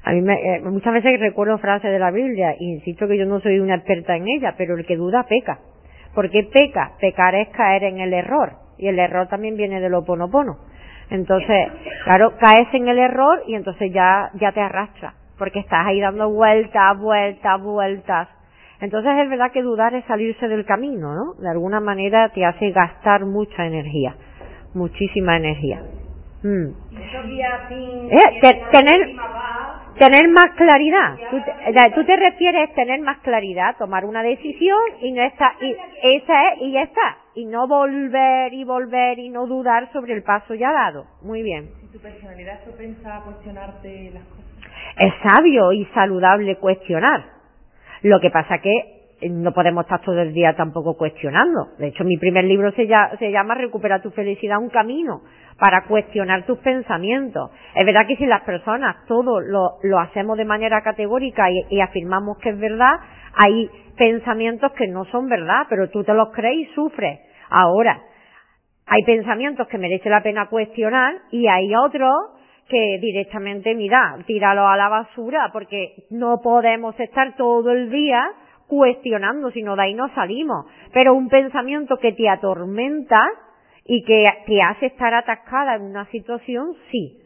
[0.04, 3.40] A mí me, eh, muchas veces recuerdo frases de la Biblia insisto que yo no
[3.40, 5.58] soy una experta en ella, pero el que duda peca.
[6.14, 6.92] porque peca?
[7.00, 10.58] Pecar es caer en el error y el error también viene del oponopono.
[11.10, 11.68] Entonces,
[12.04, 16.30] claro, caes en el error y entonces ya, ya te arrastra, porque estás ahí dando
[16.30, 18.28] vueltas, vueltas, vueltas.
[18.80, 21.34] Entonces es verdad que dudar es salirse del camino, ¿no?
[21.34, 24.16] De alguna manera te hace gastar mucha energía
[24.74, 25.82] muchísima energía.
[26.42, 26.66] Mm.
[28.10, 29.16] Eh, tener,
[29.98, 31.16] tener más claridad.
[31.30, 35.54] Tú te, tú te refieres a tener más claridad, tomar una decisión y no está,
[35.60, 35.70] y
[36.16, 37.18] esa es, y ya está.
[37.34, 41.06] Y no volver y volver y no dudar sobre el paso ya dado.
[41.22, 41.70] Muy bien.
[41.92, 44.42] Tu personalidad propensa a cuestionarte las cosas.
[44.98, 47.24] Es sabio y saludable cuestionar.
[48.02, 51.68] Lo que pasa que no podemos estar todo el día tampoco cuestionando.
[51.78, 55.22] De hecho, mi primer libro se, llama Recupera tu felicidad, un camino
[55.58, 57.50] para cuestionar tus pensamientos.
[57.74, 62.50] Es verdad que si las personas todo lo, hacemos de manera categórica y, afirmamos que
[62.50, 62.94] es verdad,
[63.44, 67.20] hay pensamientos que no son verdad, pero tú te los crees y sufres.
[67.50, 68.00] Ahora,
[68.86, 72.12] hay pensamientos que merece la pena cuestionar y hay otros
[72.68, 78.24] que directamente, mira, tíralo a la basura, porque no podemos estar todo el día
[78.66, 80.66] cuestionando, sino de ahí no salimos.
[80.92, 83.20] Pero un pensamiento que te atormenta
[83.84, 87.18] y que te hace estar atascada en una situación, sí.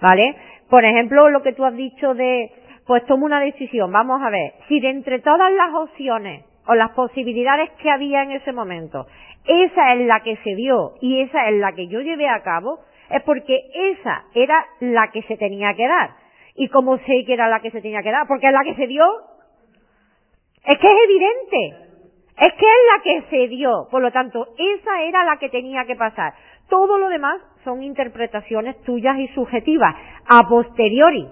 [0.00, 0.34] ¿Vale?
[0.68, 2.50] Por ejemplo, lo que tú has dicho de,
[2.86, 6.90] pues tomo una decisión, vamos a ver, si de entre todas las opciones o las
[6.90, 9.06] posibilidades que había en ese momento,
[9.46, 12.80] esa es la que se dio y esa es la que yo llevé a cabo,
[13.10, 16.10] es porque esa era la que se tenía que dar.
[16.54, 18.26] ¿Y cómo sé que era la que se tenía que dar?
[18.26, 19.04] Porque es la que se dio.
[20.64, 21.90] Es que es evidente.
[22.36, 23.88] Es que es la que se dio.
[23.90, 26.34] Por lo tanto, esa era la que tenía que pasar.
[26.68, 29.94] Todo lo demás son interpretaciones tuyas y subjetivas.
[30.28, 31.26] A posteriori.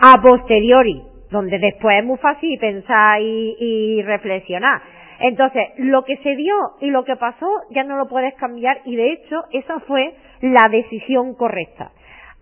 [0.00, 1.02] A posteriori.
[1.30, 4.82] Donde después es muy fácil pensar y, y reflexionar.
[5.20, 8.96] Entonces, lo que se dio y lo que pasó ya no lo puedes cambiar y
[8.96, 11.92] de hecho esa fue la decisión correcta.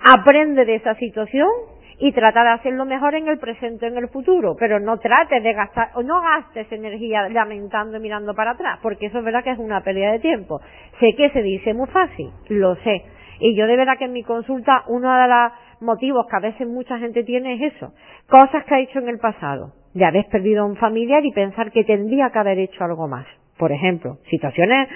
[0.00, 1.48] Aprende de esa situación
[2.00, 5.52] y trata de hacerlo mejor en el presente, en el futuro, pero no trates de
[5.52, 9.50] gastar, o no gastes energía lamentando y mirando para atrás, porque eso es verdad que
[9.50, 10.60] es una pérdida de tiempo.
[10.98, 13.04] Sé que se dice muy fácil, lo sé.
[13.38, 16.66] Y yo de verdad que en mi consulta uno de los motivos que a veces
[16.66, 17.92] mucha gente tiene es eso,
[18.28, 21.70] cosas que ha hecho en el pasado de haber perdido a un familiar y pensar
[21.70, 23.26] que tendría que haber hecho algo más.
[23.60, 24.88] Por ejemplo, situaciones,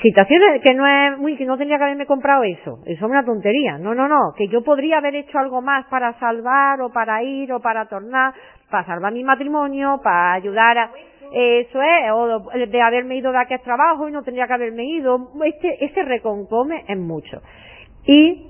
[0.00, 2.78] situaciones que no es muy, que no tendría que haberme comprado eso.
[2.86, 3.78] Eso es una tontería.
[3.78, 4.32] No, no, no.
[4.36, 8.34] Que yo podría haber hecho algo más para salvar o para ir o para tornar,
[8.70, 10.90] para salvar mi matrimonio, para ayudar a,
[11.32, 15.30] eso es, o de haberme ido de aquel trabajo y no tendría que haberme ido.
[15.44, 17.42] Este, ese reconcome es mucho.
[18.06, 18.46] Y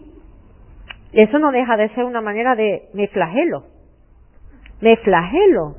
[1.12, 3.74] eso no deja de ser una manera de me flagelo
[4.84, 5.76] me flagelo.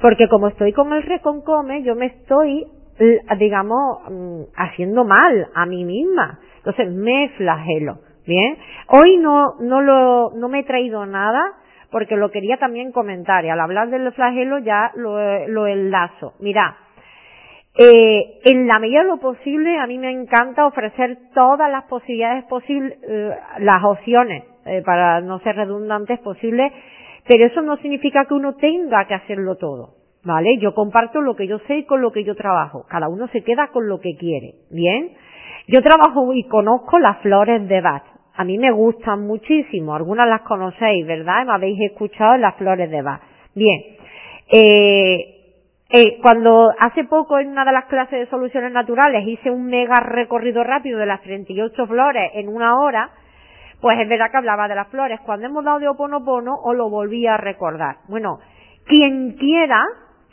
[0.00, 2.66] Porque como estoy con el reconcome, yo me estoy,
[3.38, 6.40] digamos, mm, haciendo mal a mí misma.
[6.58, 7.98] Entonces me flagelo.
[8.26, 8.56] Bien.
[8.88, 11.42] Hoy no, no lo, no me he traído nada
[11.90, 16.32] porque lo quería también comentar y al hablar del flagelo ya lo, lo enlazo.
[16.40, 16.76] Mira,
[17.76, 22.44] eh, en la medida de lo posible a mí me encanta ofrecer todas las posibilidades
[22.44, 26.72] posibles, eh, las opciones, eh, para no ser redundantes posibles,
[27.28, 30.03] pero eso no significa que uno tenga que hacerlo todo.
[30.24, 30.56] ¿Vale?
[30.58, 32.86] Yo comparto lo que yo sé y con lo que yo trabajo.
[32.88, 34.54] Cada uno se queda con lo que quiere.
[34.70, 35.12] ¿Bien?
[35.68, 38.04] Yo trabajo y conozco las flores de Bach.
[38.34, 39.94] A mí me gustan muchísimo.
[39.94, 41.46] Algunas las conocéis, ¿verdad?
[41.46, 43.20] Me habéis escuchado las flores de Bach.
[43.54, 43.80] Bien.
[44.50, 45.34] Eh,
[45.90, 50.00] eh, cuando hace poco en una de las clases de soluciones naturales hice un mega
[50.00, 53.10] recorrido rápido de las 38 flores en una hora,
[53.80, 55.20] pues es verdad que hablaba de las flores.
[55.20, 57.98] Cuando hemos dado de Oponopono, os lo volví a recordar.
[58.08, 58.40] Bueno,
[58.86, 59.84] quien quiera,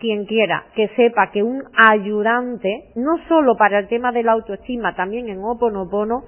[0.02, 4.96] quien quiera que sepa que un ayudante, no solo para el tema de la autoestima,
[4.96, 6.24] también en Oponopono,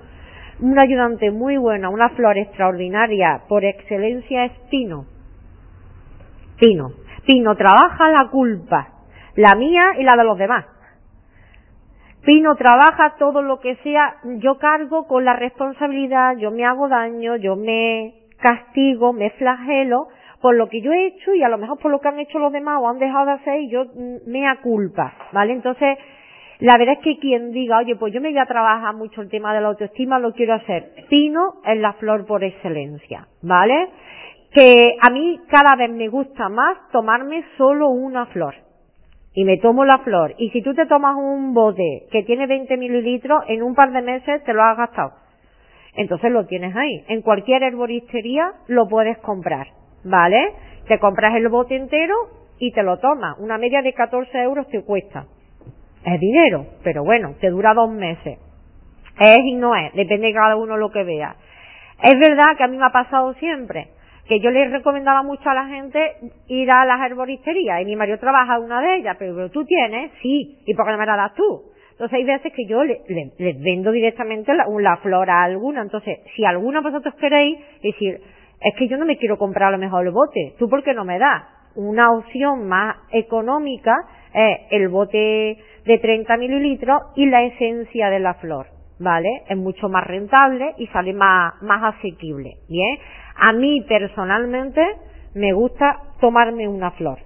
[0.62, 5.06] un ayudante muy bueno, una flor extraordinaria por excelencia es Pino.
[6.60, 6.92] Pino.
[7.26, 8.90] Pino trabaja la culpa,
[9.36, 10.66] la mía y la de los demás.
[12.24, 17.36] Pino trabaja todo lo que sea, yo cargo con la responsabilidad, yo me hago daño,
[17.38, 20.08] yo me castigo, me flagelo
[20.44, 22.38] por lo que yo he hecho y a lo mejor por lo que han hecho
[22.38, 25.54] los demás o han dejado de hacer y yo mm, me culpa, ¿vale?
[25.54, 25.98] Entonces,
[26.60, 29.30] la verdad es que quien diga, oye, pues yo me voy a trabajar mucho el
[29.30, 30.96] tema de la autoestima, lo quiero hacer.
[31.10, 33.88] Pino es la flor por excelencia, ¿vale?
[34.54, 38.56] Que a mí cada vez me gusta más tomarme solo una flor
[39.34, 40.36] y me tomo la flor.
[40.38, 44.02] Y si tú te tomas un bote que tiene 20 mililitros, en un par de
[44.02, 45.12] meses te lo has gastado.
[45.96, 47.06] Entonces lo tienes ahí.
[47.08, 49.68] En cualquier herboristería lo puedes comprar,
[50.04, 50.54] ¿vale?
[50.88, 52.16] Te compras el bote entero
[52.60, 53.38] y te lo tomas.
[53.40, 55.26] Una media de 14 euros te cuesta.
[56.06, 58.40] Es dinero, pero bueno, te dura dos meses.
[59.20, 61.36] Es y no es, depende de cada uno lo que vea.
[62.02, 63.88] Es verdad que a mí me ha pasado siempre
[64.28, 66.16] que yo les recomendaba mucho a la gente
[66.48, 70.60] ir a las herboristerías y mi marido trabaja una de ellas, pero, tú tienes, sí,
[70.66, 71.64] ¿y por qué no me la das tú?
[71.92, 73.00] Entonces hay veces que yo les
[73.62, 78.20] vendo directamente la, la, flor a alguna, entonces si alguna vosotros queréis decir,
[78.64, 80.94] es que yo no me quiero comprar a lo mejor el bote, ¿tú por qué
[80.94, 81.44] no me das?
[81.76, 83.94] Una opción más económica
[84.34, 88.68] es el bote de 30 mililitros y la esencia de la flor.
[89.00, 89.44] ¿vale?
[89.50, 92.98] Es mucho más rentable y sale más, más asequible, ¿bien?
[93.36, 94.82] A mí personalmente
[95.36, 97.20] me gusta tomarme una flor.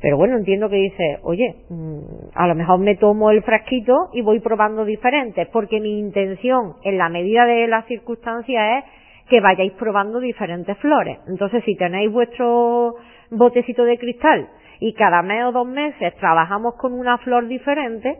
[0.00, 1.98] Pero bueno, entiendo que dice, oye, mm,
[2.34, 6.98] a lo mejor me tomo el frasquito y voy probando diferentes, porque mi intención, en
[6.98, 8.90] la medida de las circunstancias, es
[9.28, 11.18] que vayáis probando diferentes flores.
[11.28, 12.96] Entonces, si tenéis vuestro
[13.30, 14.48] botecito de cristal
[14.80, 18.18] y cada mes o dos meses trabajamos con una flor diferente,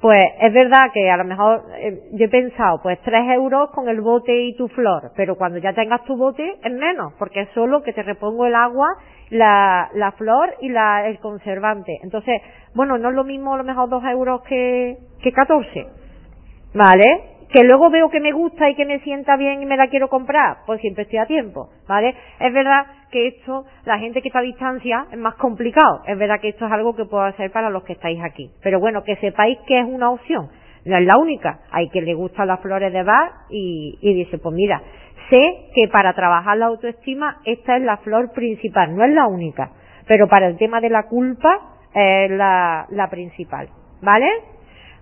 [0.00, 3.86] pues es verdad que a lo mejor eh, yo he pensado, pues tres euros con
[3.88, 7.48] el bote y tu flor, pero cuando ya tengas tu bote es menos, porque es
[7.50, 8.88] solo que te repongo el agua,
[9.28, 11.98] la, la flor y la, el conservante.
[12.02, 12.40] Entonces,
[12.74, 15.86] bueno, no es lo mismo a lo mejor dos euros que, que 14.
[16.72, 17.39] ¿Vale?
[17.52, 20.08] Que luego veo que me gusta y que me sienta bien y me la quiero
[20.08, 22.14] comprar, pues siempre estoy a tiempo, ¿vale?
[22.38, 26.02] Es verdad que esto, la gente que está a distancia, es más complicado.
[26.06, 28.50] Es verdad que esto es algo que puedo hacer para los que estáis aquí.
[28.62, 30.48] Pero bueno, que sepáis que es una opción.
[30.84, 31.60] No es la única.
[31.72, 34.80] Hay quien le gustan las flores de bar y, y dice, pues mira,
[35.28, 39.72] sé que para trabajar la autoestima esta es la flor principal, no es la única.
[40.06, 43.68] Pero para el tema de la culpa es la, la principal.
[44.00, 44.28] ¿Vale?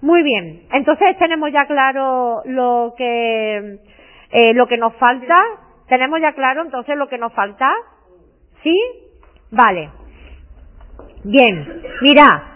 [0.01, 3.79] Muy bien, entonces tenemos ya claro lo que
[4.31, 5.35] eh, lo que nos falta.
[5.89, 7.73] Tenemos ya claro entonces lo que nos falta.
[8.63, 8.79] ¿Sí?
[9.51, 9.91] Vale.
[11.25, 12.55] Bien, mira.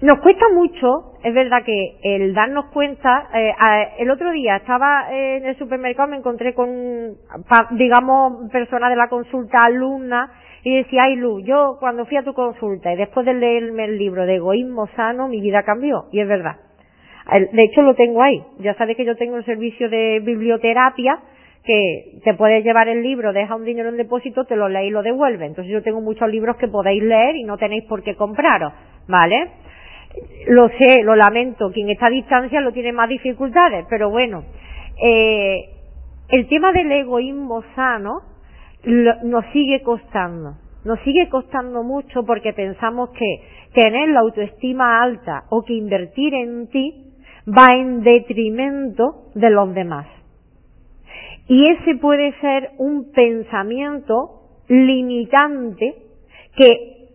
[0.00, 3.52] Nos cuesta mucho, es verdad que el darnos cuenta, eh,
[3.98, 7.16] el otro día estaba en el supermercado, me encontré con,
[7.72, 10.30] digamos, personas de la consulta, alumnas,
[10.64, 13.98] y decía, ay Lu, yo cuando fui a tu consulta y después de leerme el
[13.98, 16.06] libro de egoísmo sano, mi vida cambió.
[16.12, 16.56] Y es verdad.
[17.52, 18.42] De hecho lo tengo ahí.
[18.58, 21.20] Ya sabes que yo tengo el servicio de biblioterapia
[21.64, 24.90] que te puedes llevar el libro, deja un dinero en depósito, te lo lees y
[24.90, 25.44] lo devuelve.
[25.44, 28.72] Entonces yo tengo muchos libros que podéis leer y no tenéis por qué compraros.
[29.06, 29.50] ¿Vale?
[30.48, 31.70] Lo sé, lo lamento.
[31.70, 34.44] Quien está a distancia lo tiene más dificultades, pero bueno.
[35.02, 35.68] Eh,
[36.30, 38.22] el tema del egoísmo sano
[38.84, 40.56] nos sigue costando.
[40.84, 43.42] Nos sigue costando mucho porque pensamos que
[43.74, 47.12] tener la autoestima alta o que invertir en ti
[47.46, 50.06] va en detrimento de los demás.
[51.48, 55.94] Y ese puede ser un pensamiento limitante
[56.54, 57.08] que,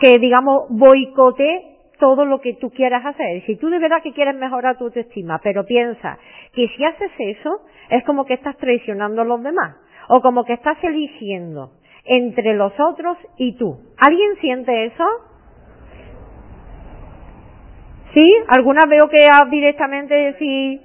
[0.00, 1.66] que digamos, boicote
[1.98, 3.42] todo lo que tú quieras hacer.
[3.44, 6.18] Si tú de verdad que quieres mejorar tu autoestima, pero piensa
[6.54, 7.60] que si haces eso,
[7.90, 9.76] es como que estás traicionando a los demás
[10.12, 11.70] o como que estás eligiendo
[12.04, 13.78] entre los otros y tú.
[13.96, 15.04] ¿Alguien siente eso?
[18.14, 18.34] ¿Sí?
[18.48, 20.80] ¿Alguna veo que directamente decir...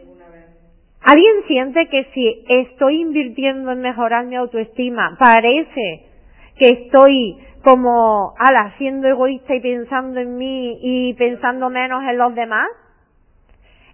[1.02, 6.06] ¿Alguien siente que si estoy invirtiendo en mejorar mi autoestima, parece
[6.58, 12.34] que estoy como, ala, siendo egoísta y pensando en mí y pensando menos en los
[12.36, 12.68] demás?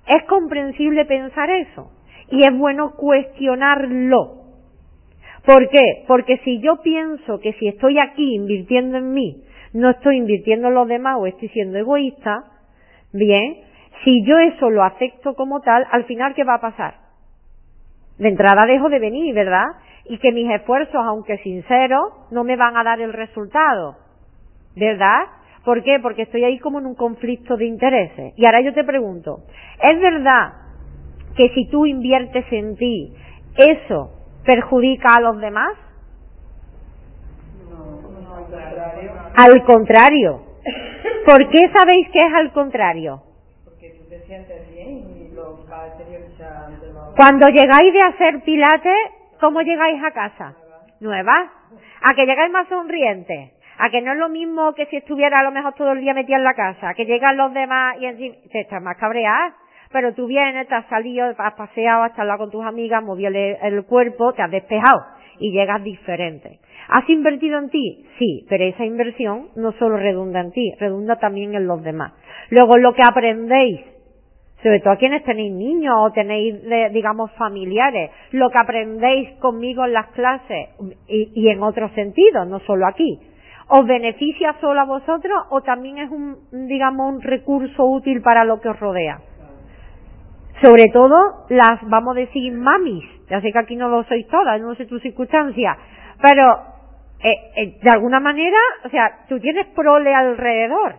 [0.07, 1.91] Es comprensible pensar eso
[2.29, 4.40] y es bueno cuestionarlo.
[5.45, 6.03] ¿Por qué?
[6.07, 10.75] Porque si yo pienso que si estoy aquí invirtiendo en mí, no estoy invirtiendo en
[10.75, 12.43] los demás o estoy siendo egoísta,
[13.11, 13.57] bien,
[14.03, 16.95] si yo eso lo acepto como tal, al final ¿qué va a pasar?
[18.17, 19.65] De entrada dejo de venir, ¿verdad?
[20.05, 23.95] Y que mis esfuerzos, aunque sinceros, no me van a dar el resultado.
[24.75, 25.25] ¿Verdad?
[25.65, 25.99] ¿Por qué?
[26.01, 28.33] Porque estoy ahí como en un conflicto de intereses.
[28.37, 29.39] Y ahora yo te pregunto,
[29.81, 30.53] ¿es verdad
[31.35, 33.13] que si tú inviertes en ti,
[33.57, 35.77] eso perjudica a los demás?
[39.35, 40.41] al contrario.
[41.25, 43.21] ¿Por qué sabéis que es al contrario?
[43.65, 45.59] Porque tú te sientes bien y los
[47.15, 48.97] Cuando llegáis de hacer pilates,
[49.39, 50.55] ¿cómo llegáis a casa?
[50.99, 51.51] ¿Nueva?
[52.01, 53.51] ¿A que llegáis más sonrientes?
[53.77, 56.13] ¿A que no es lo mismo que si estuviera a lo mejor todo el día
[56.13, 56.93] metida en la casa?
[56.93, 59.55] ¿Que llegan los demás y encima te estás más cabreada?
[59.91, 63.83] Pero tú vienes, te has salido, has paseado, has charlado con tus amigas, movido el
[63.85, 65.01] cuerpo, te has despejado
[65.39, 66.59] y llegas diferente.
[66.87, 68.05] ¿Has invertido en ti?
[68.19, 72.13] Sí, pero esa inversión no solo redunda en ti, redunda también en los demás.
[72.49, 73.81] Luego lo que aprendéis,
[74.61, 76.55] sobre todo a quienes tenéis niños o tenéis,
[76.91, 80.69] digamos, familiares, lo que aprendéis conmigo en las clases
[81.07, 83.19] y, y en otros sentidos, no solo aquí,
[83.69, 86.37] ¿os beneficia solo a vosotros o también es un,
[86.67, 89.21] digamos, un recurso útil para lo que os rodea?
[90.61, 93.03] Sobre todo las, vamos a decir, mamis.
[93.29, 95.77] Ya sé que aquí no lo sois todas, no sé tu circunstancia,
[96.21, 96.71] pero
[97.23, 100.95] eh, eh, de alguna manera, o sea, tú tienes prole alrededor.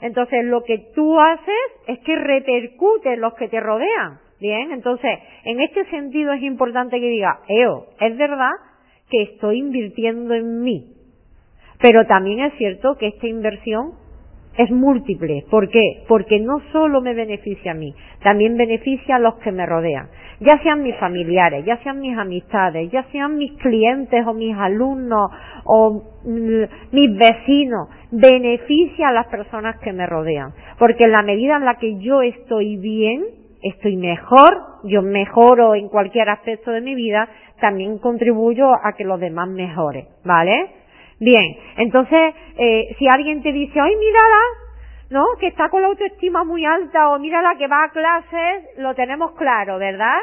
[0.00, 1.54] Entonces, lo que tú haces
[1.86, 4.18] es que repercute en los que te rodean.
[4.40, 8.50] Bien, entonces, en este sentido es importante que diga, Eo, es verdad
[9.08, 10.94] que estoy invirtiendo en mí.
[11.80, 13.92] Pero también es cierto que esta inversión
[14.56, 15.44] es múltiple.
[15.50, 16.02] ¿Por qué?
[16.08, 20.08] Porque no solo me beneficia a mí, también beneficia a los que me rodean.
[20.40, 25.30] Ya sean mis familiares, ya sean mis amistades, ya sean mis clientes o mis alumnos
[25.64, 30.52] o mm, mis vecinos, beneficia a las personas que me rodean.
[30.78, 33.24] Porque en la medida en la que yo estoy bien,
[33.62, 34.50] estoy mejor,
[34.84, 37.28] yo mejoro en cualquier aspecto de mi vida,
[37.60, 40.81] también contribuyo a que los demás mejoren, ¿vale?
[41.24, 44.40] Bien, entonces, eh, si alguien te dice, ay, mírala,
[45.10, 45.24] ¿no?
[45.38, 49.30] Que está con la autoestima muy alta o mírala que va a clases, lo tenemos
[49.36, 50.18] claro, ¿verdad?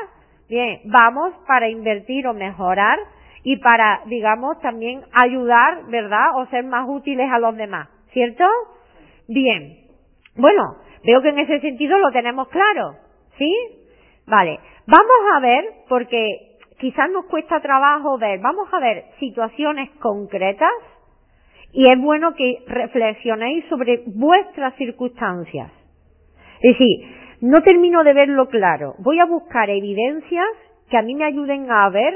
[0.50, 3.00] Bien, vamos para invertir o mejorar
[3.44, 6.36] y para, digamos, también ayudar, ¿verdad?
[6.36, 8.44] O ser más útiles a los demás, ¿cierto?
[9.30, 9.78] Bien.
[10.36, 10.64] Bueno,
[11.06, 12.96] veo que en ese sentido lo tenemos claro,
[13.38, 13.56] ¿sí?
[14.28, 14.60] Vale.
[14.86, 20.72] Vamos a ver, porque quizás nos cuesta trabajo ver, vamos a ver situaciones concretas
[21.72, 25.72] y es bueno que reflexionéis sobre vuestras circunstancias.
[26.62, 27.06] Es decir,
[27.42, 30.48] no termino de verlo claro, voy a buscar evidencias
[30.90, 32.14] que a mí me ayuden a ver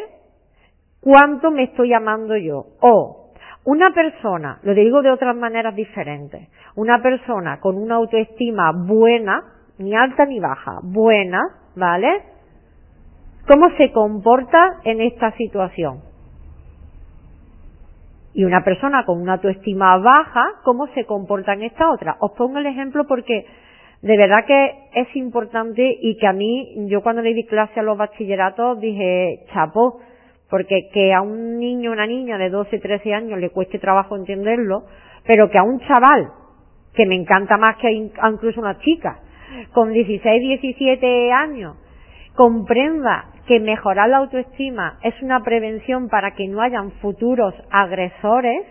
[1.00, 2.66] cuánto me estoy amando yo.
[2.82, 3.34] O
[3.66, 9.42] una persona, lo digo de otras maneras diferentes, una persona con una autoestima buena,
[9.78, 11.42] ni alta ni baja, buena,
[11.76, 12.33] ¿vale?
[13.48, 16.00] ¿Cómo se comporta en esta situación?
[18.34, 22.16] Y una persona con una autoestima baja, ¿cómo se comporta en esta otra?
[22.20, 23.46] Os pongo el ejemplo porque
[24.02, 27.84] de verdad que es importante y que a mí, yo cuando le di clase a
[27.84, 30.00] los bachilleratos dije, chapo,
[30.50, 34.84] porque que a un niño una niña de 12, 13 años le cueste trabajo entenderlo,
[35.26, 36.32] pero que a un chaval,
[36.94, 39.20] que me encanta más que incluso una chica,
[39.74, 41.76] con 16, 17 años,
[42.36, 48.66] comprenda que mejorar la autoestima es una prevención para que no hayan futuros agresores,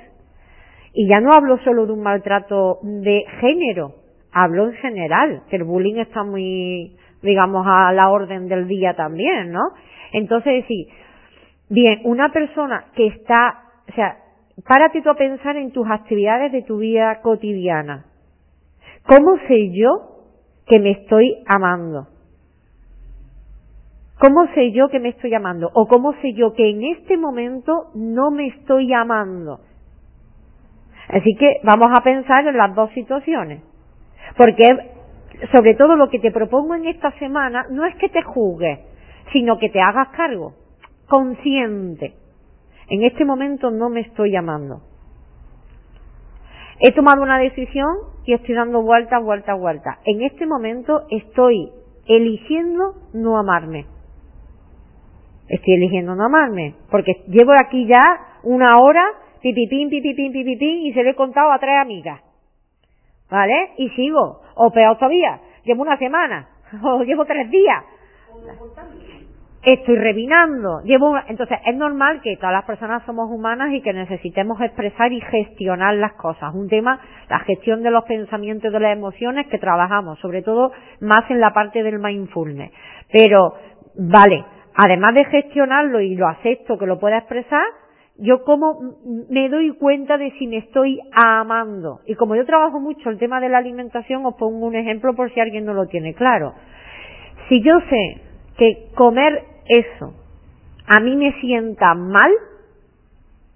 [0.94, 3.94] y ya no hablo solo de un maltrato de género,
[4.32, 9.50] hablo en general, que el bullying está muy, digamos, a la orden del día también,
[9.52, 9.70] ¿no?
[10.12, 10.88] Entonces, sí,
[11.68, 14.16] bien, una persona que está, o sea,
[14.66, 18.04] párate tú a pensar en tus actividades de tu vida cotidiana.
[19.06, 20.12] ¿Cómo sé yo
[20.66, 22.11] que me estoy amando?
[24.22, 25.68] ¿Cómo sé yo que me estoy amando?
[25.74, 29.58] ¿O cómo sé yo que en este momento no me estoy amando?
[31.08, 33.64] Así que vamos a pensar en las dos situaciones.
[34.36, 34.70] Porque
[35.52, 38.78] sobre todo lo que te propongo en esta semana no es que te juzgues,
[39.32, 40.54] sino que te hagas cargo,
[41.08, 42.14] consciente.
[42.90, 44.82] En este momento no me estoy amando.
[46.78, 47.90] He tomado una decisión
[48.24, 49.98] y estoy dando vueltas, vueltas, vueltas.
[50.04, 51.72] En este momento estoy
[52.06, 53.86] eligiendo no amarme
[55.52, 58.02] estoy eligiendo no amarme, porque llevo aquí ya
[58.42, 59.04] una hora,
[59.42, 62.20] pipipín, pipipín, pipipín, y se lo he contado a tres amigas.
[63.30, 63.72] ¿Vale?
[63.76, 64.40] Y sigo.
[64.54, 66.48] O peor todavía, llevo una semana,
[66.82, 67.84] o llevo tres días.
[69.62, 74.60] Estoy revinando, llevo entonces es normal que todas las personas somos humanas y que necesitemos
[74.60, 76.52] expresar y gestionar las cosas.
[76.52, 76.98] Un tema,
[77.28, 81.52] la gestión de los pensamientos de las emociones que trabajamos, sobre todo más en la
[81.52, 82.72] parte del mindfulness.
[83.12, 83.54] Pero,
[83.96, 84.44] vale,
[84.76, 87.64] además de gestionarlo y lo acepto que lo pueda expresar,
[88.18, 88.78] yo como
[89.30, 92.00] me doy cuenta de si me estoy amando.
[92.06, 95.32] Y como yo trabajo mucho el tema de la alimentación, os pongo un ejemplo por
[95.32, 96.54] si alguien no lo tiene claro.
[97.48, 98.20] Si yo sé
[98.58, 100.14] que comer eso
[100.86, 102.30] a mí me sienta mal,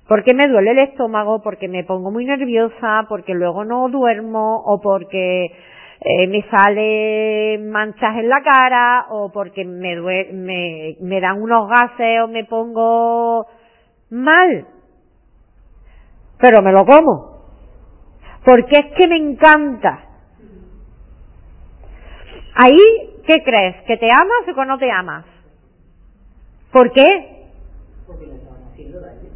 [0.09, 4.81] porque me duele el estómago, porque me pongo muy nerviosa, porque luego no duermo o
[4.81, 5.51] porque
[6.01, 9.97] eh, me sale manchas en la cara o porque me,
[10.33, 13.47] me, me dan unos gases o me pongo
[14.11, 14.67] mal.
[16.39, 17.37] Pero me lo como.
[18.45, 20.05] Porque es que me encanta.
[22.55, 23.83] Ahí, ¿qué crees?
[23.87, 25.25] ¿Que te amas o que no te amas?
[26.73, 27.49] ¿Por qué?
[28.07, 29.31] Porque me están haciendo daño.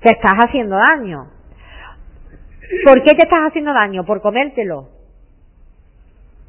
[0.00, 1.35] Te estás haciendo daño.
[2.84, 4.04] ¿Por qué te estás haciendo daño?
[4.04, 4.88] ¿Por comértelo?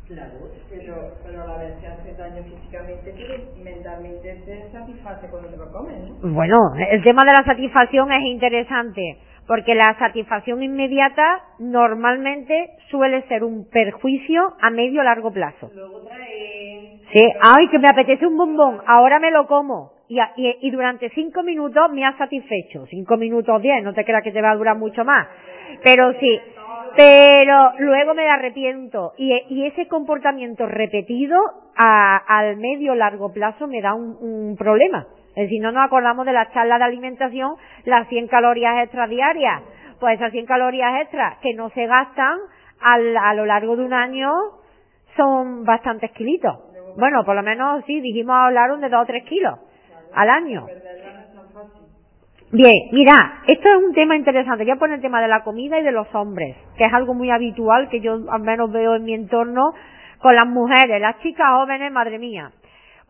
[0.07, 0.32] Claro,
[0.70, 0.95] pero,
[1.26, 5.70] pero a la vez te hace daño físicamente, pero mentalmente te satisface cuando te lo
[5.72, 6.34] comes, ¿no?
[6.34, 6.55] Bueno,
[6.89, 13.70] el tema de la satisfacción es interesante, porque la satisfacción inmediata normalmente suele ser un
[13.70, 15.72] perjuicio a medio o largo plazo.
[15.76, 17.01] Luego trae...
[17.11, 19.96] Sí, ay, que me apetece un bombón, ahora me lo como.
[20.09, 22.85] Y, y, durante cinco minutos me ha satisfecho.
[22.89, 25.27] Cinco minutos, diez, no te creas que te va a durar mucho más
[25.83, 26.39] pero sí,
[26.95, 31.37] pero luego me arrepiento y, ese comportamiento repetido
[31.75, 35.07] a, al medio largo plazo me da un, un problema.
[35.35, 37.55] Es decir, no nos acordamos de la charla de alimentación,
[37.85, 39.61] las 100 calorías extradiarias.
[39.99, 42.39] pues esas 100 calorías extras que no se gastan
[42.81, 44.31] al, a lo largo de un año
[45.15, 46.57] son bastantes kilitos.
[46.97, 49.59] Bueno, por lo menos sí, dijimos hablaron de 2 o 3 kilos
[50.18, 50.65] al año.
[52.51, 54.63] Bien, mira, esto es un tema interesante.
[54.63, 57.13] Voy a poner el tema de la comida y de los hombres, que es algo
[57.13, 59.74] muy habitual que yo al menos veo en mi entorno
[60.20, 62.51] con las mujeres, las chicas jóvenes, madre mía.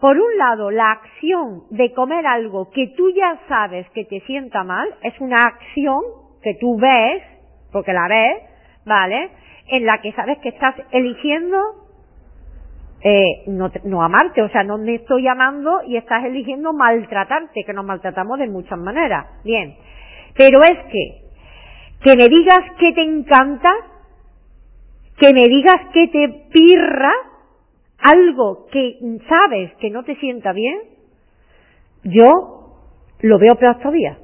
[0.02, 4.64] Por un lado, la acción de comer algo que tú ya sabes que te sienta
[4.64, 6.02] mal, es una acción
[6.44, 7.24] que tú ves,
[7.72, 8.44] porque la ves,
[8.86, 9.30] ¿vale?
[9.68, 11.87] En la que sabes que estás eligiendo
[13.02, 17.74] eh, no, no amarte, o sea, no me estoy amando y estás eligiendo maltratarte, que
[17.74, 19.28] nos maltratamos de muchas maneras.
[19.44, 19.76] Bien,
[20.36, 21.22] pero es que,
[22.04, 23.70] que me digas que te encanta,
[25.20, 27.12] que me digas que te pirra,
[28.00, 30.80] algo que sabes que no te sienta bien,
[32.04, 32.30] yo
[33.22, 34.18] lo veo peor todavía.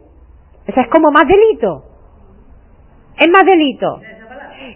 [0.67, 1.84] O sea, es como más delito.
[3.19, 3.99] Es más delito.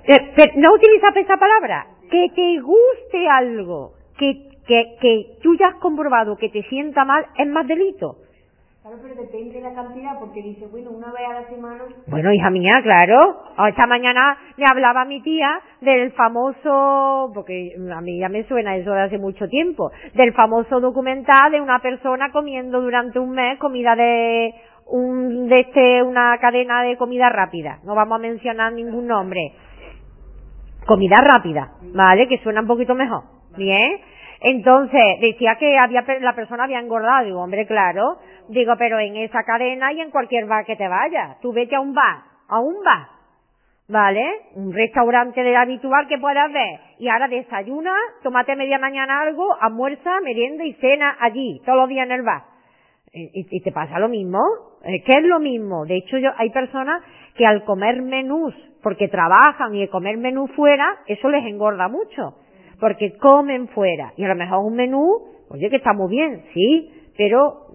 [0.03, 5.75] Eh, no utilizas esa palabra que te guste algo, que, que, que tú ya has
[5.75, 8.17] comprobado que te sienta mal, es más delito.
[8.87, 11.83] Claro, pero depende de la cantidad, porque dice, bueno, una vez a la semana.
[12.05, 13.19] Bueno, hija mía, claro.
[13.67, 18.91] Esta mañana me hablaba mi tía del famoso, porque a mí ya me suena eso
[18.91, 23.93] de hace mucho tiempo, del famoso documental de una persona comiendo durante un mes comida
[23.93, 24.53] de
[24.85, 27.79] un de este una cadena de comida rápida.
[27.83, 29.51] No vamos a mencionar ningún nombre
[30.87, 32.27] comida rápida, ¿vale?
[32.27, 33.23] Que suena un poquito mejor.
[33.55, 33.99] Bien.
[34.39, 37.25] Entonces, decía que había, la persona había engordado.
[37.25, 38.17] Digo, hombre, claro.
[38.49, 41.39] Digo, pero en esa cadena y en cualquier bar que te vayas.
[41.41, 42.17] Tú vete a un bar,
[42.47, 43.07] a un bar.
[43.89, 44.25] ¿Vale?
[44.55, 46.79] Un restaurante de habitual que puedas ver.
[46.99, 52.05] Y ahora desayuna, tómate media mañana algo, almuerza, merienda y cena allí, todos los días
[52.05, 52.43] en el bar.
[53.13, 54.39] Y, y te pasa lo mismo.
[54.83, 55.85] Es que es lo mismo.
[55.85, 57.01] De hecho, yo, hay personas
[57.37, 58.53] que al comer menús
[58.87, 62.35] porque trabajan y comer menú fuera, eso les engorda mucho,
[62.79, 64.13] porque comen fuera.
[64.15, 65.05] Y a lo mejor un menú,
[65.49, 67.67] oye, que está muy bien, sí, pero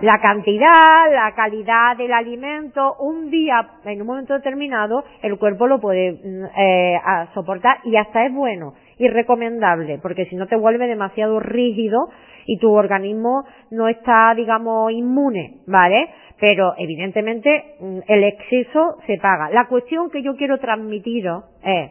[0.00, 5.80] la cantidad, la, calidad del alimento, un día, en un momento determinado, el cuerpo lo
[5.80, 7.00] puede mm, eh,
[7.34, 12.08] soportar y hasta es bueno y recomendable, porque si no te vuelve demasiado rígido
[12.46, 16.08] y tu organismo no está, digamos, inmune, ¿vale?
[16.38, 19.50] pero evidentemente mm, el exceso se paga.
[19.50, 21.90] La cuestión que yo quiero transmitiros es,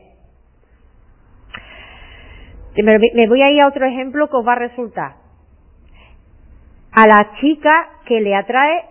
[2.83, 5.13] me voy a ir a otro ejemplo que os va a resultar.
[6.91, 7.71] A la chica
[8.05, 8.83] que le atrae,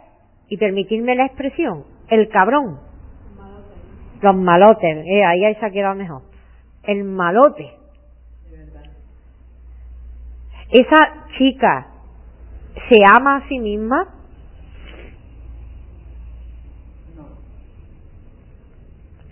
[0.48, 2.78] y permitidme la expresión, el cabrón.
[4.20, 6.22] Los malotes, eh, ahí, ahí se ha quedado mejor.
[6.82, 7.70] El malote.
[10.72, 11.86] Esa chica
[12.88, 14.08] se ama a sí misma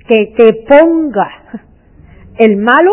[0.06, 1.30] que te ponga
[2.36, 2.90] el malo,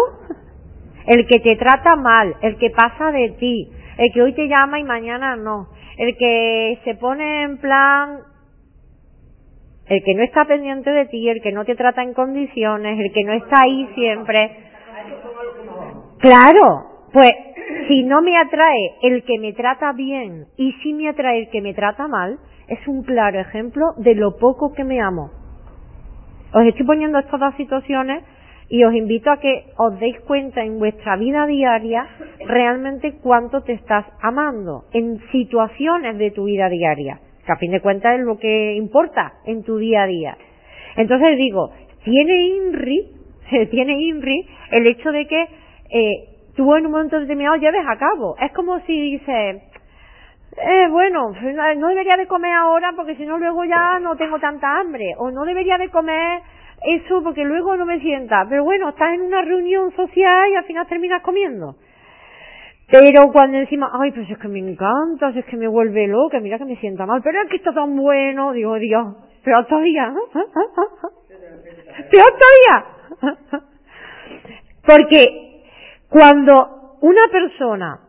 [1.07, 4.79] el que te trata mal, el que pasa de ti, el que hoy te llama
[4.79, 5.67] y mañana no,
[5.97, 8.19] el que se pone en plan,
[9.87, 13.11] el que no está pendiente de ti, el que no te trata en condiciones, el
[13.11, 14.51] que no está ahí siempre.
[16.19, 17.31] Claro, pues
[17.88, 21.61] si no me atrae el que me trata bien y si me atrae el que
[21.61, 25.31] me trata mal, es un claro ejemplo de lo poco que me amo.
[26.53, 28.23] Os estoy poniendo estas dos situaciones
[28.69, 32.05] y os invito a que os deis cuenta en vuestra vida diaria
[32.45, 37.81] realmente cuánto te estás amando en situaciones de tu vida diaria, que a fin de
[37.81, 40.38] cuentas es lo que importa en tu día a día.
[40.97, 41.71] Entonces digo,
[42.03, 43.11] tiene INRI,
[43.71, 45.41] tiene INRI el hecho de que
[45.89, 48.35] eh, tú en un momento determinado lleves a cabo.
[48.41, 49.61] Es como si dices,
[50.57, 51.31] eh, bueno,
[51.77, 55.13] no debería de comer ahora porque si no luego ya no tengo tanta hambre.
[55.19, 56.41] O no debería de comer
[56.83, 58.45] eso porque luego no me sienta.
[58.49, 61.75] Pero bueno, estás en una reunión social y al final terminas comiendo.
[62.89, 66.57] Pero cuando encima, ay, pues es que me encanta, es que me vuelve loca, mira
[66.57, 70.13] que me sienta mal, pero es que está tan bueno, digo, Dios, pero todavía,
[72.11, 72.85] peor todavía.
[74.87, 75.46] Porque
[76.09, 77.99] cuando una persona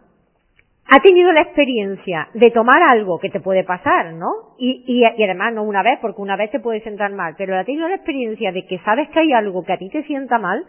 [0.91, 4.55] ha tenido la experiencia de tomar algo que te puede pasar, ¿no?
[4.59, 7.65] Y, y, además no una vez, porque una vez te puede sentar mal, pero ha
[7.65, 10.65] tenido la experiencia de que sabes que hay algo que a ti te sienta mal,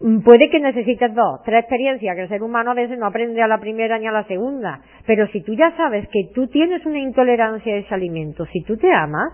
[0.00, 3.40] mm, puede que necesites dos, tres experiencias, que el ser humano a veces no aprende
[3.40, 6.84] a la primera ni a la segunda, pero si tú ya sabes que tú tienes
[6.84, 9.32] una intolerancia a ese alimento, si tú te amas,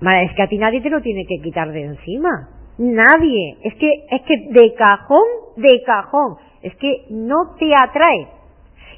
[0.00, 2.61] es que a ti nadie te lo tiene que quitar de encima.
[2.82, 3.56] Nadie.
[3.62, 5.24] Es que, es que de cajón,
[5.56, 6.36] de cajón.
[6.62, 8.28] Es que no te atrae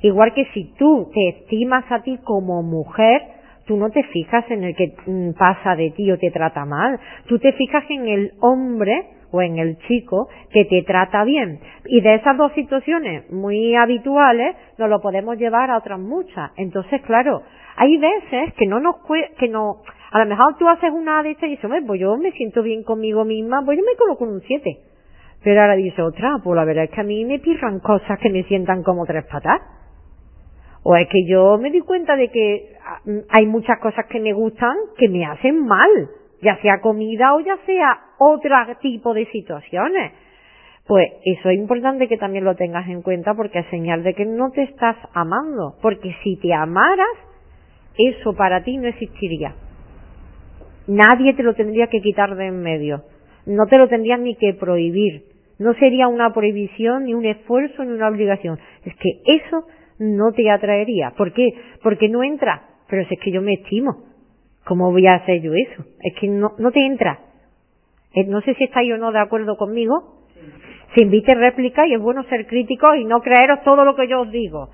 [0.04, 3.22] Igual que si tú te estimas a ti como mujer,
[3.66, 7.00] tú no te fijas en el que mm, pasa de ti o te trata mal,
[7.26, 11.58] tú te fijas en el hombre o en el chico que te trata bien.
[11.86, 16.50] Y de esas dos situaciones muy habituales nos lo podemos llevar a otras muchas.
[16.58, 17.40] Entonces, claro,
[17.76, 18.96] hay veces que no nos
[19.38, 19.76] que no,
[20.14, 22.84] a lo mejor tú haces una de estas y dices, pues yo me siento bien
[22.84, 24.78] conmigo misma, pues yo me coloco un 7.
[25.42, 28.30] Pero ahora dice otra, pues la verdad es que a mí me pirran cosas que
[28.30, 29.60] me sientan como tres patas.
[30.84, 33.00] O es que yo me di cuenta de que ah,
[33.30, 36.10] hay muchas cosas que me gustan que me hacen mal,
[36.40, 40.12] ya sea comida o ya sea otro tipo de situaciones.
[40.86, 44.26] Pues eso es importante que también lo tengas en cuenta porque es señal de que
[44.26, 45.74] no te estás amando.
[45.82, 47.18] Porque si te amaras,
[47.98, 49.56] eso para ti no existiría.
[50.86, 53.04] Nadie te lo tendría que quitar de en medio.
[53.46, 55.24] No te lo tendrían ni que prohibir.
[55.58, 58.58] No sería una prohibición, ni un esfuerzo, ni una obligación.
[58.84, 59.66] Es que eso
[59.98, 61.12] no te atraería.
[61.16, 61.48] ¿Por qué?
[61.82, 62.62] Porque no entra.
[62.88, 64.04] Pero si es que yo me estimo.
[64.64, 65.84] ¿Cómo voy a hacer yo eso?
[66.00, 67.20] Es que no, no te entra.
[68.14, 70.24] Eh, no sé si estáis o no de acuerdo conmigo.
[70.96, 74.22] Se invite réplica y es bueno ser crítico y no creeros todo lo que yo
[74.22, 74.70] os digo.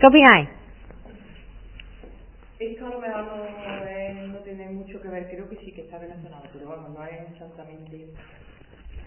[0.00, 0.61] ¿Qué opináis?
[2.62, 3.24] A lo mejor
[4.28, 7.30] no, tiene mucho que ver, creo que sí que está relacionado, pero vamos, no es
[7.32, 8.08] exactamente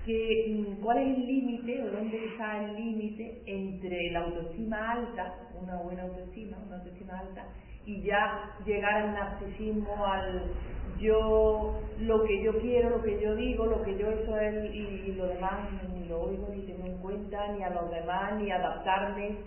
[0.06, 5.36] que, mm, cuál es el límite o dónde está el límite entre la autoestima alta,
[5.62, 7.45] una buena autoestima, una autoestima alta,
[7.86, 10.51] y ya llegar al narcisismo, al
[10.99, 15.14] yo, lo que yo quiero, lo que yo digo, lo que yo eso es, y,
[15.14, 19.38] lo demás ni lo oigo, ni tengo en cuenta, ni a los demás, ni adaptarme.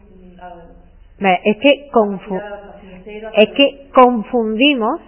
[1.21, 1.91] Es que,
[3.37, 5.01] es que confundimos,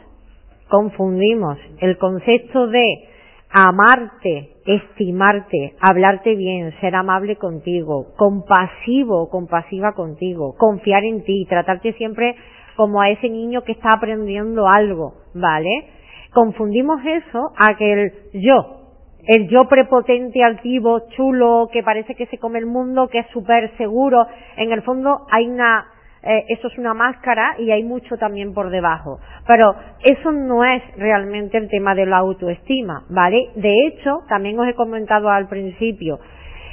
[0.68, 3.08] confundimos el concepto de
[3.52, 12.36] amarte, estimarte, hablarte bien, ser amable contigo, compasivo, compasiva contigo, confiar en ti, tratarte siempre
[12.76, 15.90] como a ese niño que está aprendiendo algo, ¿vale?
[16.32, 18.80] Confundimos eso a que el yo,
[19.26, 23.76] el yo prepotente, altivo, chulo, que parece que se come el mundo, que es súper
[23.76, 25.86] seguro, en el fondo hay una
[26.22, 29.20] eh, eso es una máscara y hay mucho también por debajo.
[29.46, 33.50] Pero eso no es realmente el tema de la autoestima, ¿vale?
[33.56, 36.20] De hecho, también os he comentado al principio,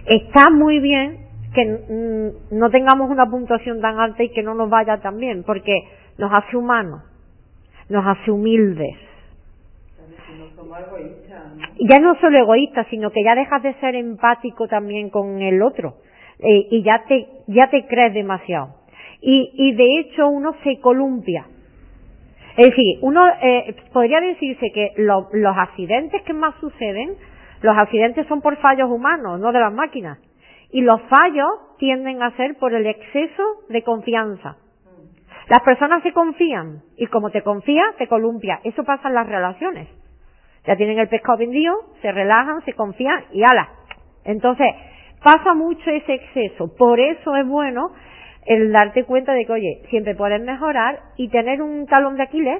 [0.05, 4.97] está muy bien que no tengamos una puntuación tan alta y que no nos vaya
[4.97, 5.73] tan bien, porque
[6.17, 7.03] nos hace humanos,
[7.89, 8.95] nos hace humildes.
[11.79, 15.95] Ya no solo egoístas, sino que ya dejas de ser empático también con el otro
[16.39, 18.75] eh, y ya te ya te crees demasiado
[19.21, 21.45] y, y de hecho uno se columpia.
[22.57, 27.15] Es decir, uno eh, podría decirse que los accidentes que más suceden,
[27.61, 30.17] los accidentes son por fallos humanos, no de las máquinas.
[30.71, 34.57] Y los fallos tienden a ser por el exceso de confianza.
[35.49, 38.59] Las personas se confían y como te confía, te columpia.
[38.63, 39.87] Eso pasa en las relaciones.
[40.65, 43.69] Ya tienen el pescado vendido, se relajan, se confían y ala.
[44.25, 44.67] Entonces,
[45.23, 46.75] pasa mucho ese exceso.
[46.75, 47.91] Por eso es bueno
[48.47, 52.59] el darte cuenta de que, oye, siempre puedes mejorar y tener un talón de Aquiles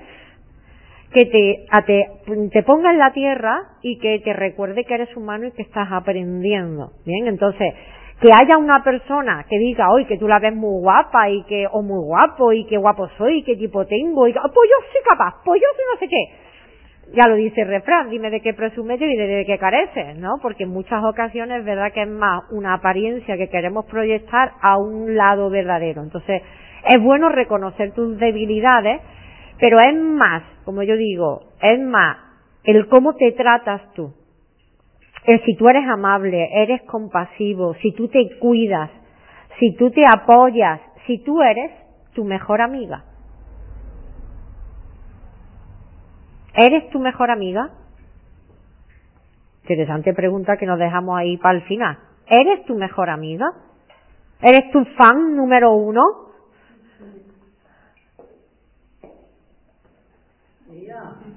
[1.14, 1.66] que te,
[2.52, 5.88] te, ponga en la tierra y que te recuerde que eres humano y que estás
[5.92, 6.92] aprendiendo.
[7.06, 7.74] Bien, entonces,
[8.22, 11.66] que haya una persona que diga, oye, que tú la ves muy guapa y que,
[11.72, 14.70] o muy guapo y que guapo soy y qué tipo tengo y que, oh, pues
[14.70, 16.47] yo soy capaz, pues yo soy no sé qué
[17.14, 20.40] ya lo dice el refrán, dime de qué presumes y de qué careces, ¿no?
[20.42, 24.78] Porque en muchas ocasiones es verdad que es más una apariencia que queremos proyectar a
[24.78, 26.04] un lado verdadero.
[26.04, 26.42] Entonces,
[26.88, 29.02] es bueno reconocer tus debilidades,
[29.60, 32.18] pero es más, como yo digo, es más
[32.64, 34.14] el cómo te tratas tú.
[35.26, 38.90] El si tú eres amable, eres compasivo, si tú te cuidas,
[39.60, 41.72] si tú te apoyas, si tú eres
[42.14, 43.04] tu mejor amiga.
[46.60, 47.70] ¿Eres tu mejor amiga?
[49.62, 52.00] Interesante pregunta que nos dejamos ahí para el final.
[52.26, 53.46] ¿Eres tu mejor amiga?
[54.42, 56.02] ¿Eres tu fan número uno?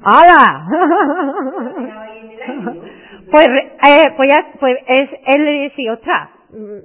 [0.03, 0.67] ¡Hala!
[3.31, 6.31] pues, eh, pues, ya, pues es, él le decía, ostras,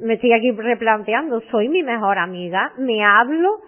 [0.01, 3.61] me estoy aquí replanteando, soy mi mejor amiga, me hablo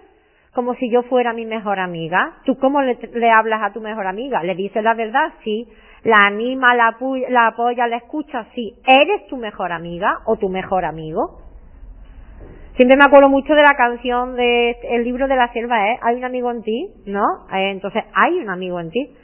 [0.58, 2.40] como si yo fuera mi mejor amiga.
[2.44, 2.98] ¿Tú cómo le,
[3.30, 4.42] hablas a tu mejor amiga?
[4.42, 5.32] ¿Le dices la verdad?
[5.44, 5.68] Sí.
[6.04, 8.48] ¿La anima, la, apoya, la escucha?
[8.56, 8.74] Sí.
[8.88, 11.42] ¿Eres tu mejor amiga o tu mejor amigo?
[12.76, 16.00] Siempre me acuerdo mucho de la canción de el libro de la selva, ¿eh?
[16.02, 17.46] Hay un amigo en ti, ¿no?
[17.54, 19.16] Eh, entonces, hay un amigo en ti.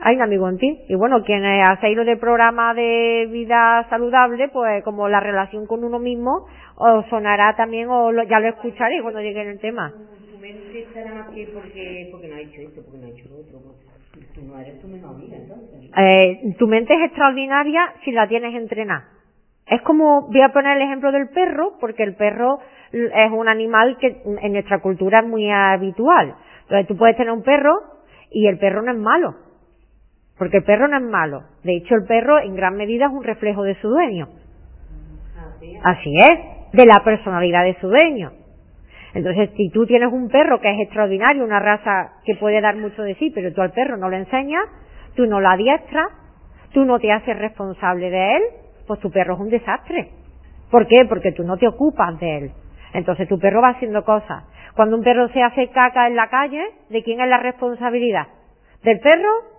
[0.00, 0.80] Hay un amigo en ti.
[0.88, 5.84] Y bueno, quien ha ido del programa de vida saludable, pues como la relación con
[5.84, 9.92] uno mismo, o sonará también o ya lo escucharé cuando llegue en el tema.
[10.40, 13.28] mente está nada más que porque, porque no ha hecho esto, porque no ha hecho
[13.28, 13.60] lo otro.
[14.12, 15.90] Pues, tú no eres tu mejor amiga, entonces.
[15.96, 19.08] Eh, tu mente es extraordinaria si la tienes entrenada.
[19.66, 22.58] Es como, voy a poner el ejemplo del perro, porque el perro
[22.92, 26.34] es un animal que en nuestra cultura es muy habitual.
[26.62, 27.80] Entonces tú puedes tener un perro
[28.30, 29.43] y el perro no es malo.
[30.38, 31.42] Porque el perro no es malo.
[31.62, 34.28] De hecho, el perro en gran medida es un reflejo de su dueño.
[35.82, 38.32] Así es, de la personalidad de su dueño.
[39.14, 43.02] Entonces, si tú tienes un perro que es extraordinario, una raza que puede dar mucho
[43.02, 44.64] de sí, pero tú al perro no lo enseñas,
[45.14, 46.08] tú no lo adiestras,
[46.72, 48.42] tú no te haces responsable de él,
[48.88, 50.10] pues tu perro es un desastre.
[50.70, 51.04] ¿Por qué?
[51.08, 52.52] Porque tú no te ocupas de él.
[52.92, 54.44] Entonces tu perro va haciendo cosas.
[54.74, 58.26] Cuando un perro se hace caca en la calle, ¿de quién es la responsabilidad?
[58.82, 59.53] ¿Del perro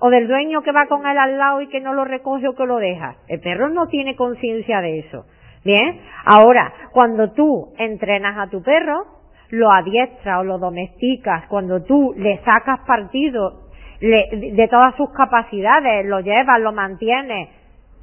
[0.00, 2.54] o del dueño que va con él al lado y que no lo recoge o
[2.54, 3.16] que lo deja?
[3.26, 5.26] El perro no tiene conciencia de eso.
[5.64, 9.04] Bien, ahora, cuando tú entrenas a tu perro,
[9.50, 13.68] lo adiestras o lo domesticas, cuando tú le sacas partido
[14.00, 17.48] de todas sus capacidades, lo llevas, lo mantienes,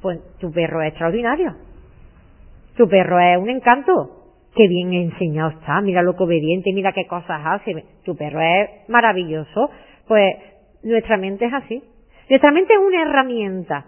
[0.02, 1.54] pues tu perro es extraordinario.
[2.76, 4.10] Tu perro es un encanto.
[4.54, 7.84] Qué bien enseñado está, mira lo que obediente, mira qué cosas hace.
[8.04, 9.70] Tu perro es maravilloso.
[10.06, 10.36] Pues
[10.90, 11.82] nuestra mente es así.
[12.28, 13.86] Nuestra mente es una herramienta.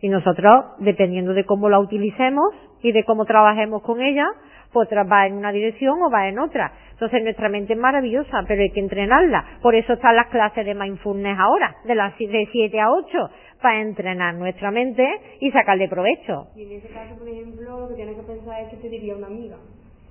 [0.00, 4.26] Y nosotros, dependiendo de cómo la utilicemos y de cómo trabajemos con ella,
[4.72, 6.72] pues va en una dirección o va en otra.
[6.92, 9.58] Entonces nuestra mente es maravillosa, pero hay que entrenarla.
[9.62, 13.30] Por eso están las clases de mindfulness ahora, de las de 7 a 8,
[13.62, 15.04] para entrenar nuestra mente
[15.40, 16.48] y sacarle provecho.
[16.54, 19.16] Y en ese caso, por ejemplo, lo que tienes que pensar es que te diría
[19.16, 19.56] una amiga.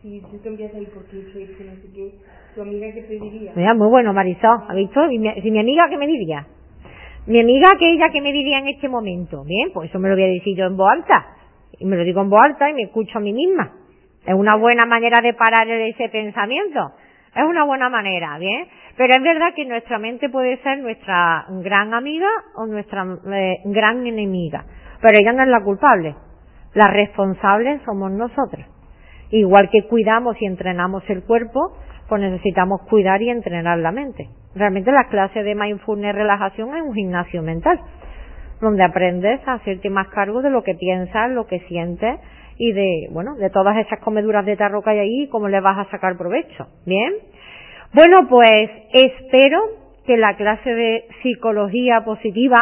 [0.01, 2.11] Si tú ir porque he hecho no sé qué,
[2.53, 3.51] tu amiga qué te diría.
[3.55, 5.11] Mira, muy bueno, Marisol, ¿ha visto?
[5.11, 6.45] ¿Y mi, amiga qué me diría?
[7.25, 9.43] Mi amiga que ella que me diría en este momento.
[9.43, 11.25] Bien, pues eso me lo voy a decir yo en voz alta.
[11.79, 13.73] Y me lo digo en voz alta y me escucho a mí misma.
[14.25, 16.91] Es una buena manera de parar ese pensamiento.
[17.35, 18.67] Es una buena manera, ¿bien?
[18.95, 24.05] Pero es verdad que nuestra mente puede ser nuestra gran amiga o nuestra eh, gran
[24.05, 24.65] enemiga.
[25.01, 26.15] Pero ella no es la culpable.
[26.73, 28.76] La responsable somos nosotros.
[29.31, 31.73] Igual que cuidamos y entrenamos el cuerpo,
[32.07, 34.29] pues necesitamos cuidar y entrenar la mente.
[34.55, 37.79] Realmente las clases de mindfulness relajación es un gimnasio mental,
[38.61, 42.19] donde aprendes a hacerte más cargo de lo que piensas, lo que sientes
[42.57, 45.59] y de, bueno, de todas esas comeduras de tarro que hay ahí y cómo le
[45.59, 46.67] vas a sacar provecho.
[46.85, 47.13] Bien.
[47.93, 49.59] Bueno, pues espero
[50.05, 52.59] que la clase de psicología positiva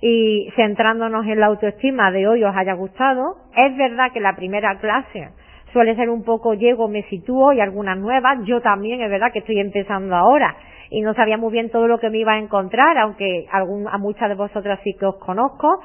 [0.00, 3.36] y centrándonos en la autoestima de hoy os haya gustado.
[3.56, 5.28] Es verdad que la primera clase
[5.74, 8.38] suele ser un poco llego, me sitúo y algunas nuevas.
[8.46, 10.56] Yo también es verdad que estoy empezando ahora
[10.88, 14.30] y no sabía muy bien todo lo que me iba a encontrar, aunque a muchas
[14.30, 15.82] de vosotras sí que os conozco.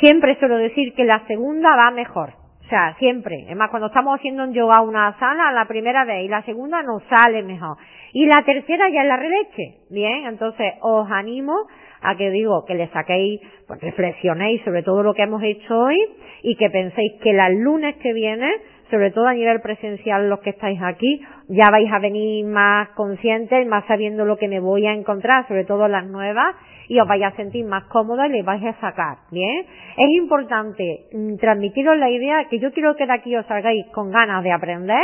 [0.00, 2.34] Siempre suelo decir que la segunda va mejor
[2.72, 3.44] sea, siempre.
[3.48, 6.82] Es más, cuando estamos haciendo un yoga una sala, la primera vez y la segunda
[6.82, 7.76] nos sale mejor.
[8.14, 9.74] Y la tercera ya es la releche.
[9.90, 11.52] Bien, entonces os animo
[12.00, 15.98] a que digo que le saquéis, pues reflexionéis sobre todo lo que hemos hecho hoy
[16.42, 18.50] y que penséis que las lunes que viene,
[18.92, 23.66] sobre todo a nivel presencial los que estáis aquí, ya vais a venir más conscientes,
[23.66, 26.54] más sabiendo lo que me voy a encontrar, sobre todo las nuevas,
[26.88, 29.64] y os vais a sentir más cómodas y le vais a sacar, ¿bien?
[29.96, 34.10] Es importante mm, transmitiros la idea que yo quiero que de aquí os salgáis con
[34.10, 35.02] ganas de aprender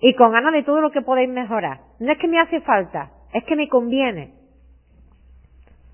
[0.00, 1.78] y con ganas de todo lo que podéis mejorar.
[1.98, 4.34] No es que me hace falta, es que me conviene.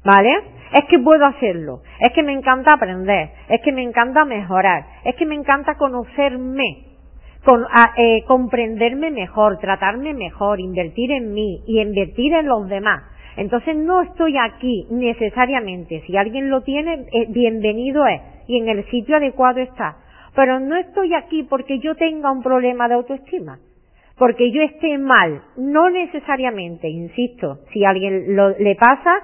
[0.04, 0.32] ¿Vale?
[0.74, 5.16] Es que puedo hacerlo, es que me encanta aprender, es que me encanta mejorar, es
[5.16, 6.89] que me encanta conocerme,
[7.44, 7.66] con,
[7.96, 13.02] eh, comprenderme mejor, tratarme mejor, invertir en mí y invertir en los demás.
[13.36, 16.02] Entonces no estoy aquí necesariamente.
[16.06, 19.96] Si alguien lo tiene, eh, bienvenido es y en el sitio adecuado está.
[20.34, 23.58] Pero no estoy aquí porque yo tenga un problema de autoestima.
[24.18, 25.42] Porque yo esté mal.
[25.56, 29.14] No necesariamente, insisto, si a alguien lo, le pasa,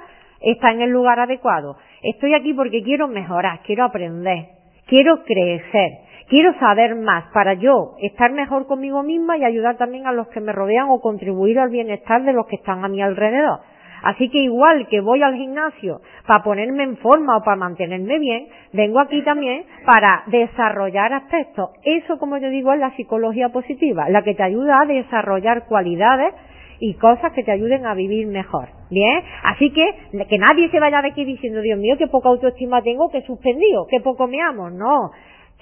[0.40, 1.76] está en el lugar adecuado.
[2.02, 4.46] Estoy aquí porque quiero mejorar, quiero aprender,
[4.86, 5.90] quiero crecer,
[6.28, 10.40] quiero saber más para yo estar mejor conmigo misma y ayudar también a los que
[10.40, 13.60] me rodean o contribuir al bienestar de los que están a mi alrededor.
[14.02, 18.46] Así que igual que voy al gimnasio para ponerme en forma o para mantenerme bien,
[18.72, 21.70] vengo aquí también para desarrollar aspectos.
[21.82, 26.34] Eso, como yo digo, es la psicología positiva, la que te ayuda a desarrollar cualidades
[26.78, 28.68] y cosas que te ayuden a vivir mejor.
[28.90, 29.84] Bien, así que
[30.28, 33.86] que nadie se vaya de aquí diciendo, Dios mío, qué poca autoestima tengo, que suspendido,
[33.90, 34.70] qué poco me amo.
[34.70, 35.10] No,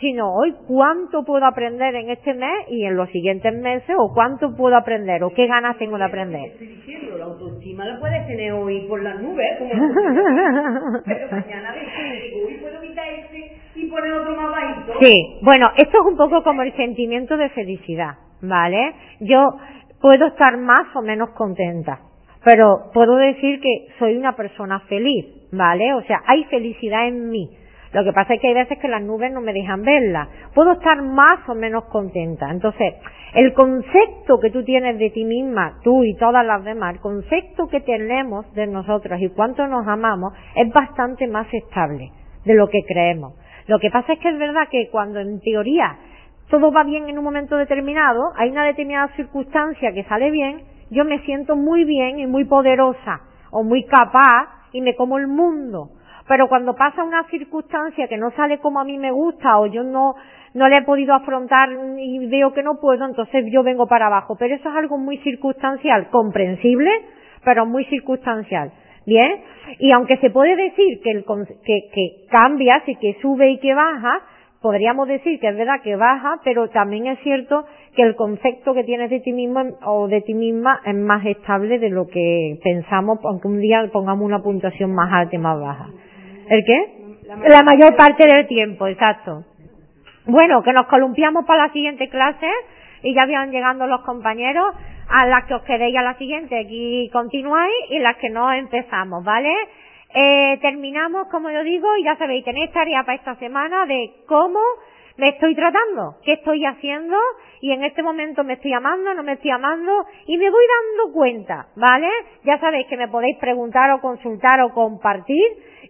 [0.01, 4.55] sino hoy cuánto puedo aprender en este mes y en los siguientes meses o cuánto
[4.57, 6.53] puedo aprender o qué ganas tengo de aprender.
[6.53, 9.71] Estoy diciendo, la autoestima la puedes tener hoy por las nubes, como
[11.05, 11.75] pero mañana
[12.47, 14.93] hoy puedo quitar este y poner otro más bajito.
[15.01, 18.95] Sí, bueno, esto es un poco como el sentimiento de felicidad, ¿vale?
[19.21, 19.57] Yo
[20.01, 22.01] puedo estar más o menos contenta,
[22.45, 25.95] pero puedo decir que soy una persona feliz, ¿vale?
[25.95, 27.49] O sea, hay felicidad en mí.
[27.95, 30.29] Lo que pasa es que hay veces que las nubes no me dejan verla.
[30.53, 32.51] Puedo estar más o menos contenta.
[32.51, 32.95] Entonces,
[33.35, 37.69] el concepto que tú tienes de ti misma, tú y todas las demás, el concepto
[37.69, 42.11] que tenemos de nosotros y cuánto nos amamos es bastante más estable
[42.45, 43.35] de lo que creemos.
[43.69, 45.97] Lo que pasa es que es verdad que cuando en teoría
[46.51, 51.05] todo va bien en un momento determinado, hay una determinada circunstancia que sale bien, yo
[51.05, 53.21] me siento muy bien y muy poderosa
[53.53, 55.91] o muy capaz y me como el mundo.
[56.27, 59.83] Pero cuando pasa una circunstancia que no sale como a mí me gusta o yo
[59.83, 60.15] no,
[60.55, 61.69] no le he podido afrontar
[61.99, 64.37] y veo que no puedo, entonces yo vengo para abajo.
[64.39, 66.91] Pero eso es algo muy circunstancial, comprensible,
[67.45, 68.73] pero muy circunstancial.
[69.07, 69.43] Bien,
[69.81, 73.75] y aunque se puede decir que, el, que, que cambia, así que sube y que
[73.75, 74.23] baja,
[74.63, 78.83] podríamos decir que es verdad que baja, pero también es cierto que el concepto que
[78.83, 83.19] tienes de ti mismo o de ti misma es más estable de lo que pensamos,
[83.25, 85.89] aunque un día pongamos una puntuación más alta y más baja.
[86.49, 86.95] ¿El qué?
[87.49, 89.45] La mayor, parte del tiempo, exacto.
[90.27, 92.49] Bueno, que nos columpiamos para la siguiente clase
[93.03, 94.75] y ya van llegando los compañeros
[95.09, 99.23] a las que os quedéis a la siguiente, aquí continuáis y las que no empezamos,
[99.25, 99.53] ¿vale?
[100.15, 104.61] Eh, terminamos, como yo digo, y ya sabéis, tenéis tarea para esta semana de cómo
[105.17, 107.17] me estoy tratando, qué estoy haciendo
[107.61, 109.93] y en este momento me estoy amando, no me estoy amando
[110.27, 110.65] y me voy
[110.97, 112.09] dando cuenta, ¿vale?
[112.45, 115.45] Ya sabéis que me podéis preguntar o consultar o compartir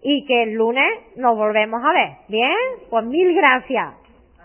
[0.04, 2.10] y que el lunes nos volvemos a ver.
[2.28, 2.54] ¿Bien?
[2.90, 4.03] Pues mil gracias.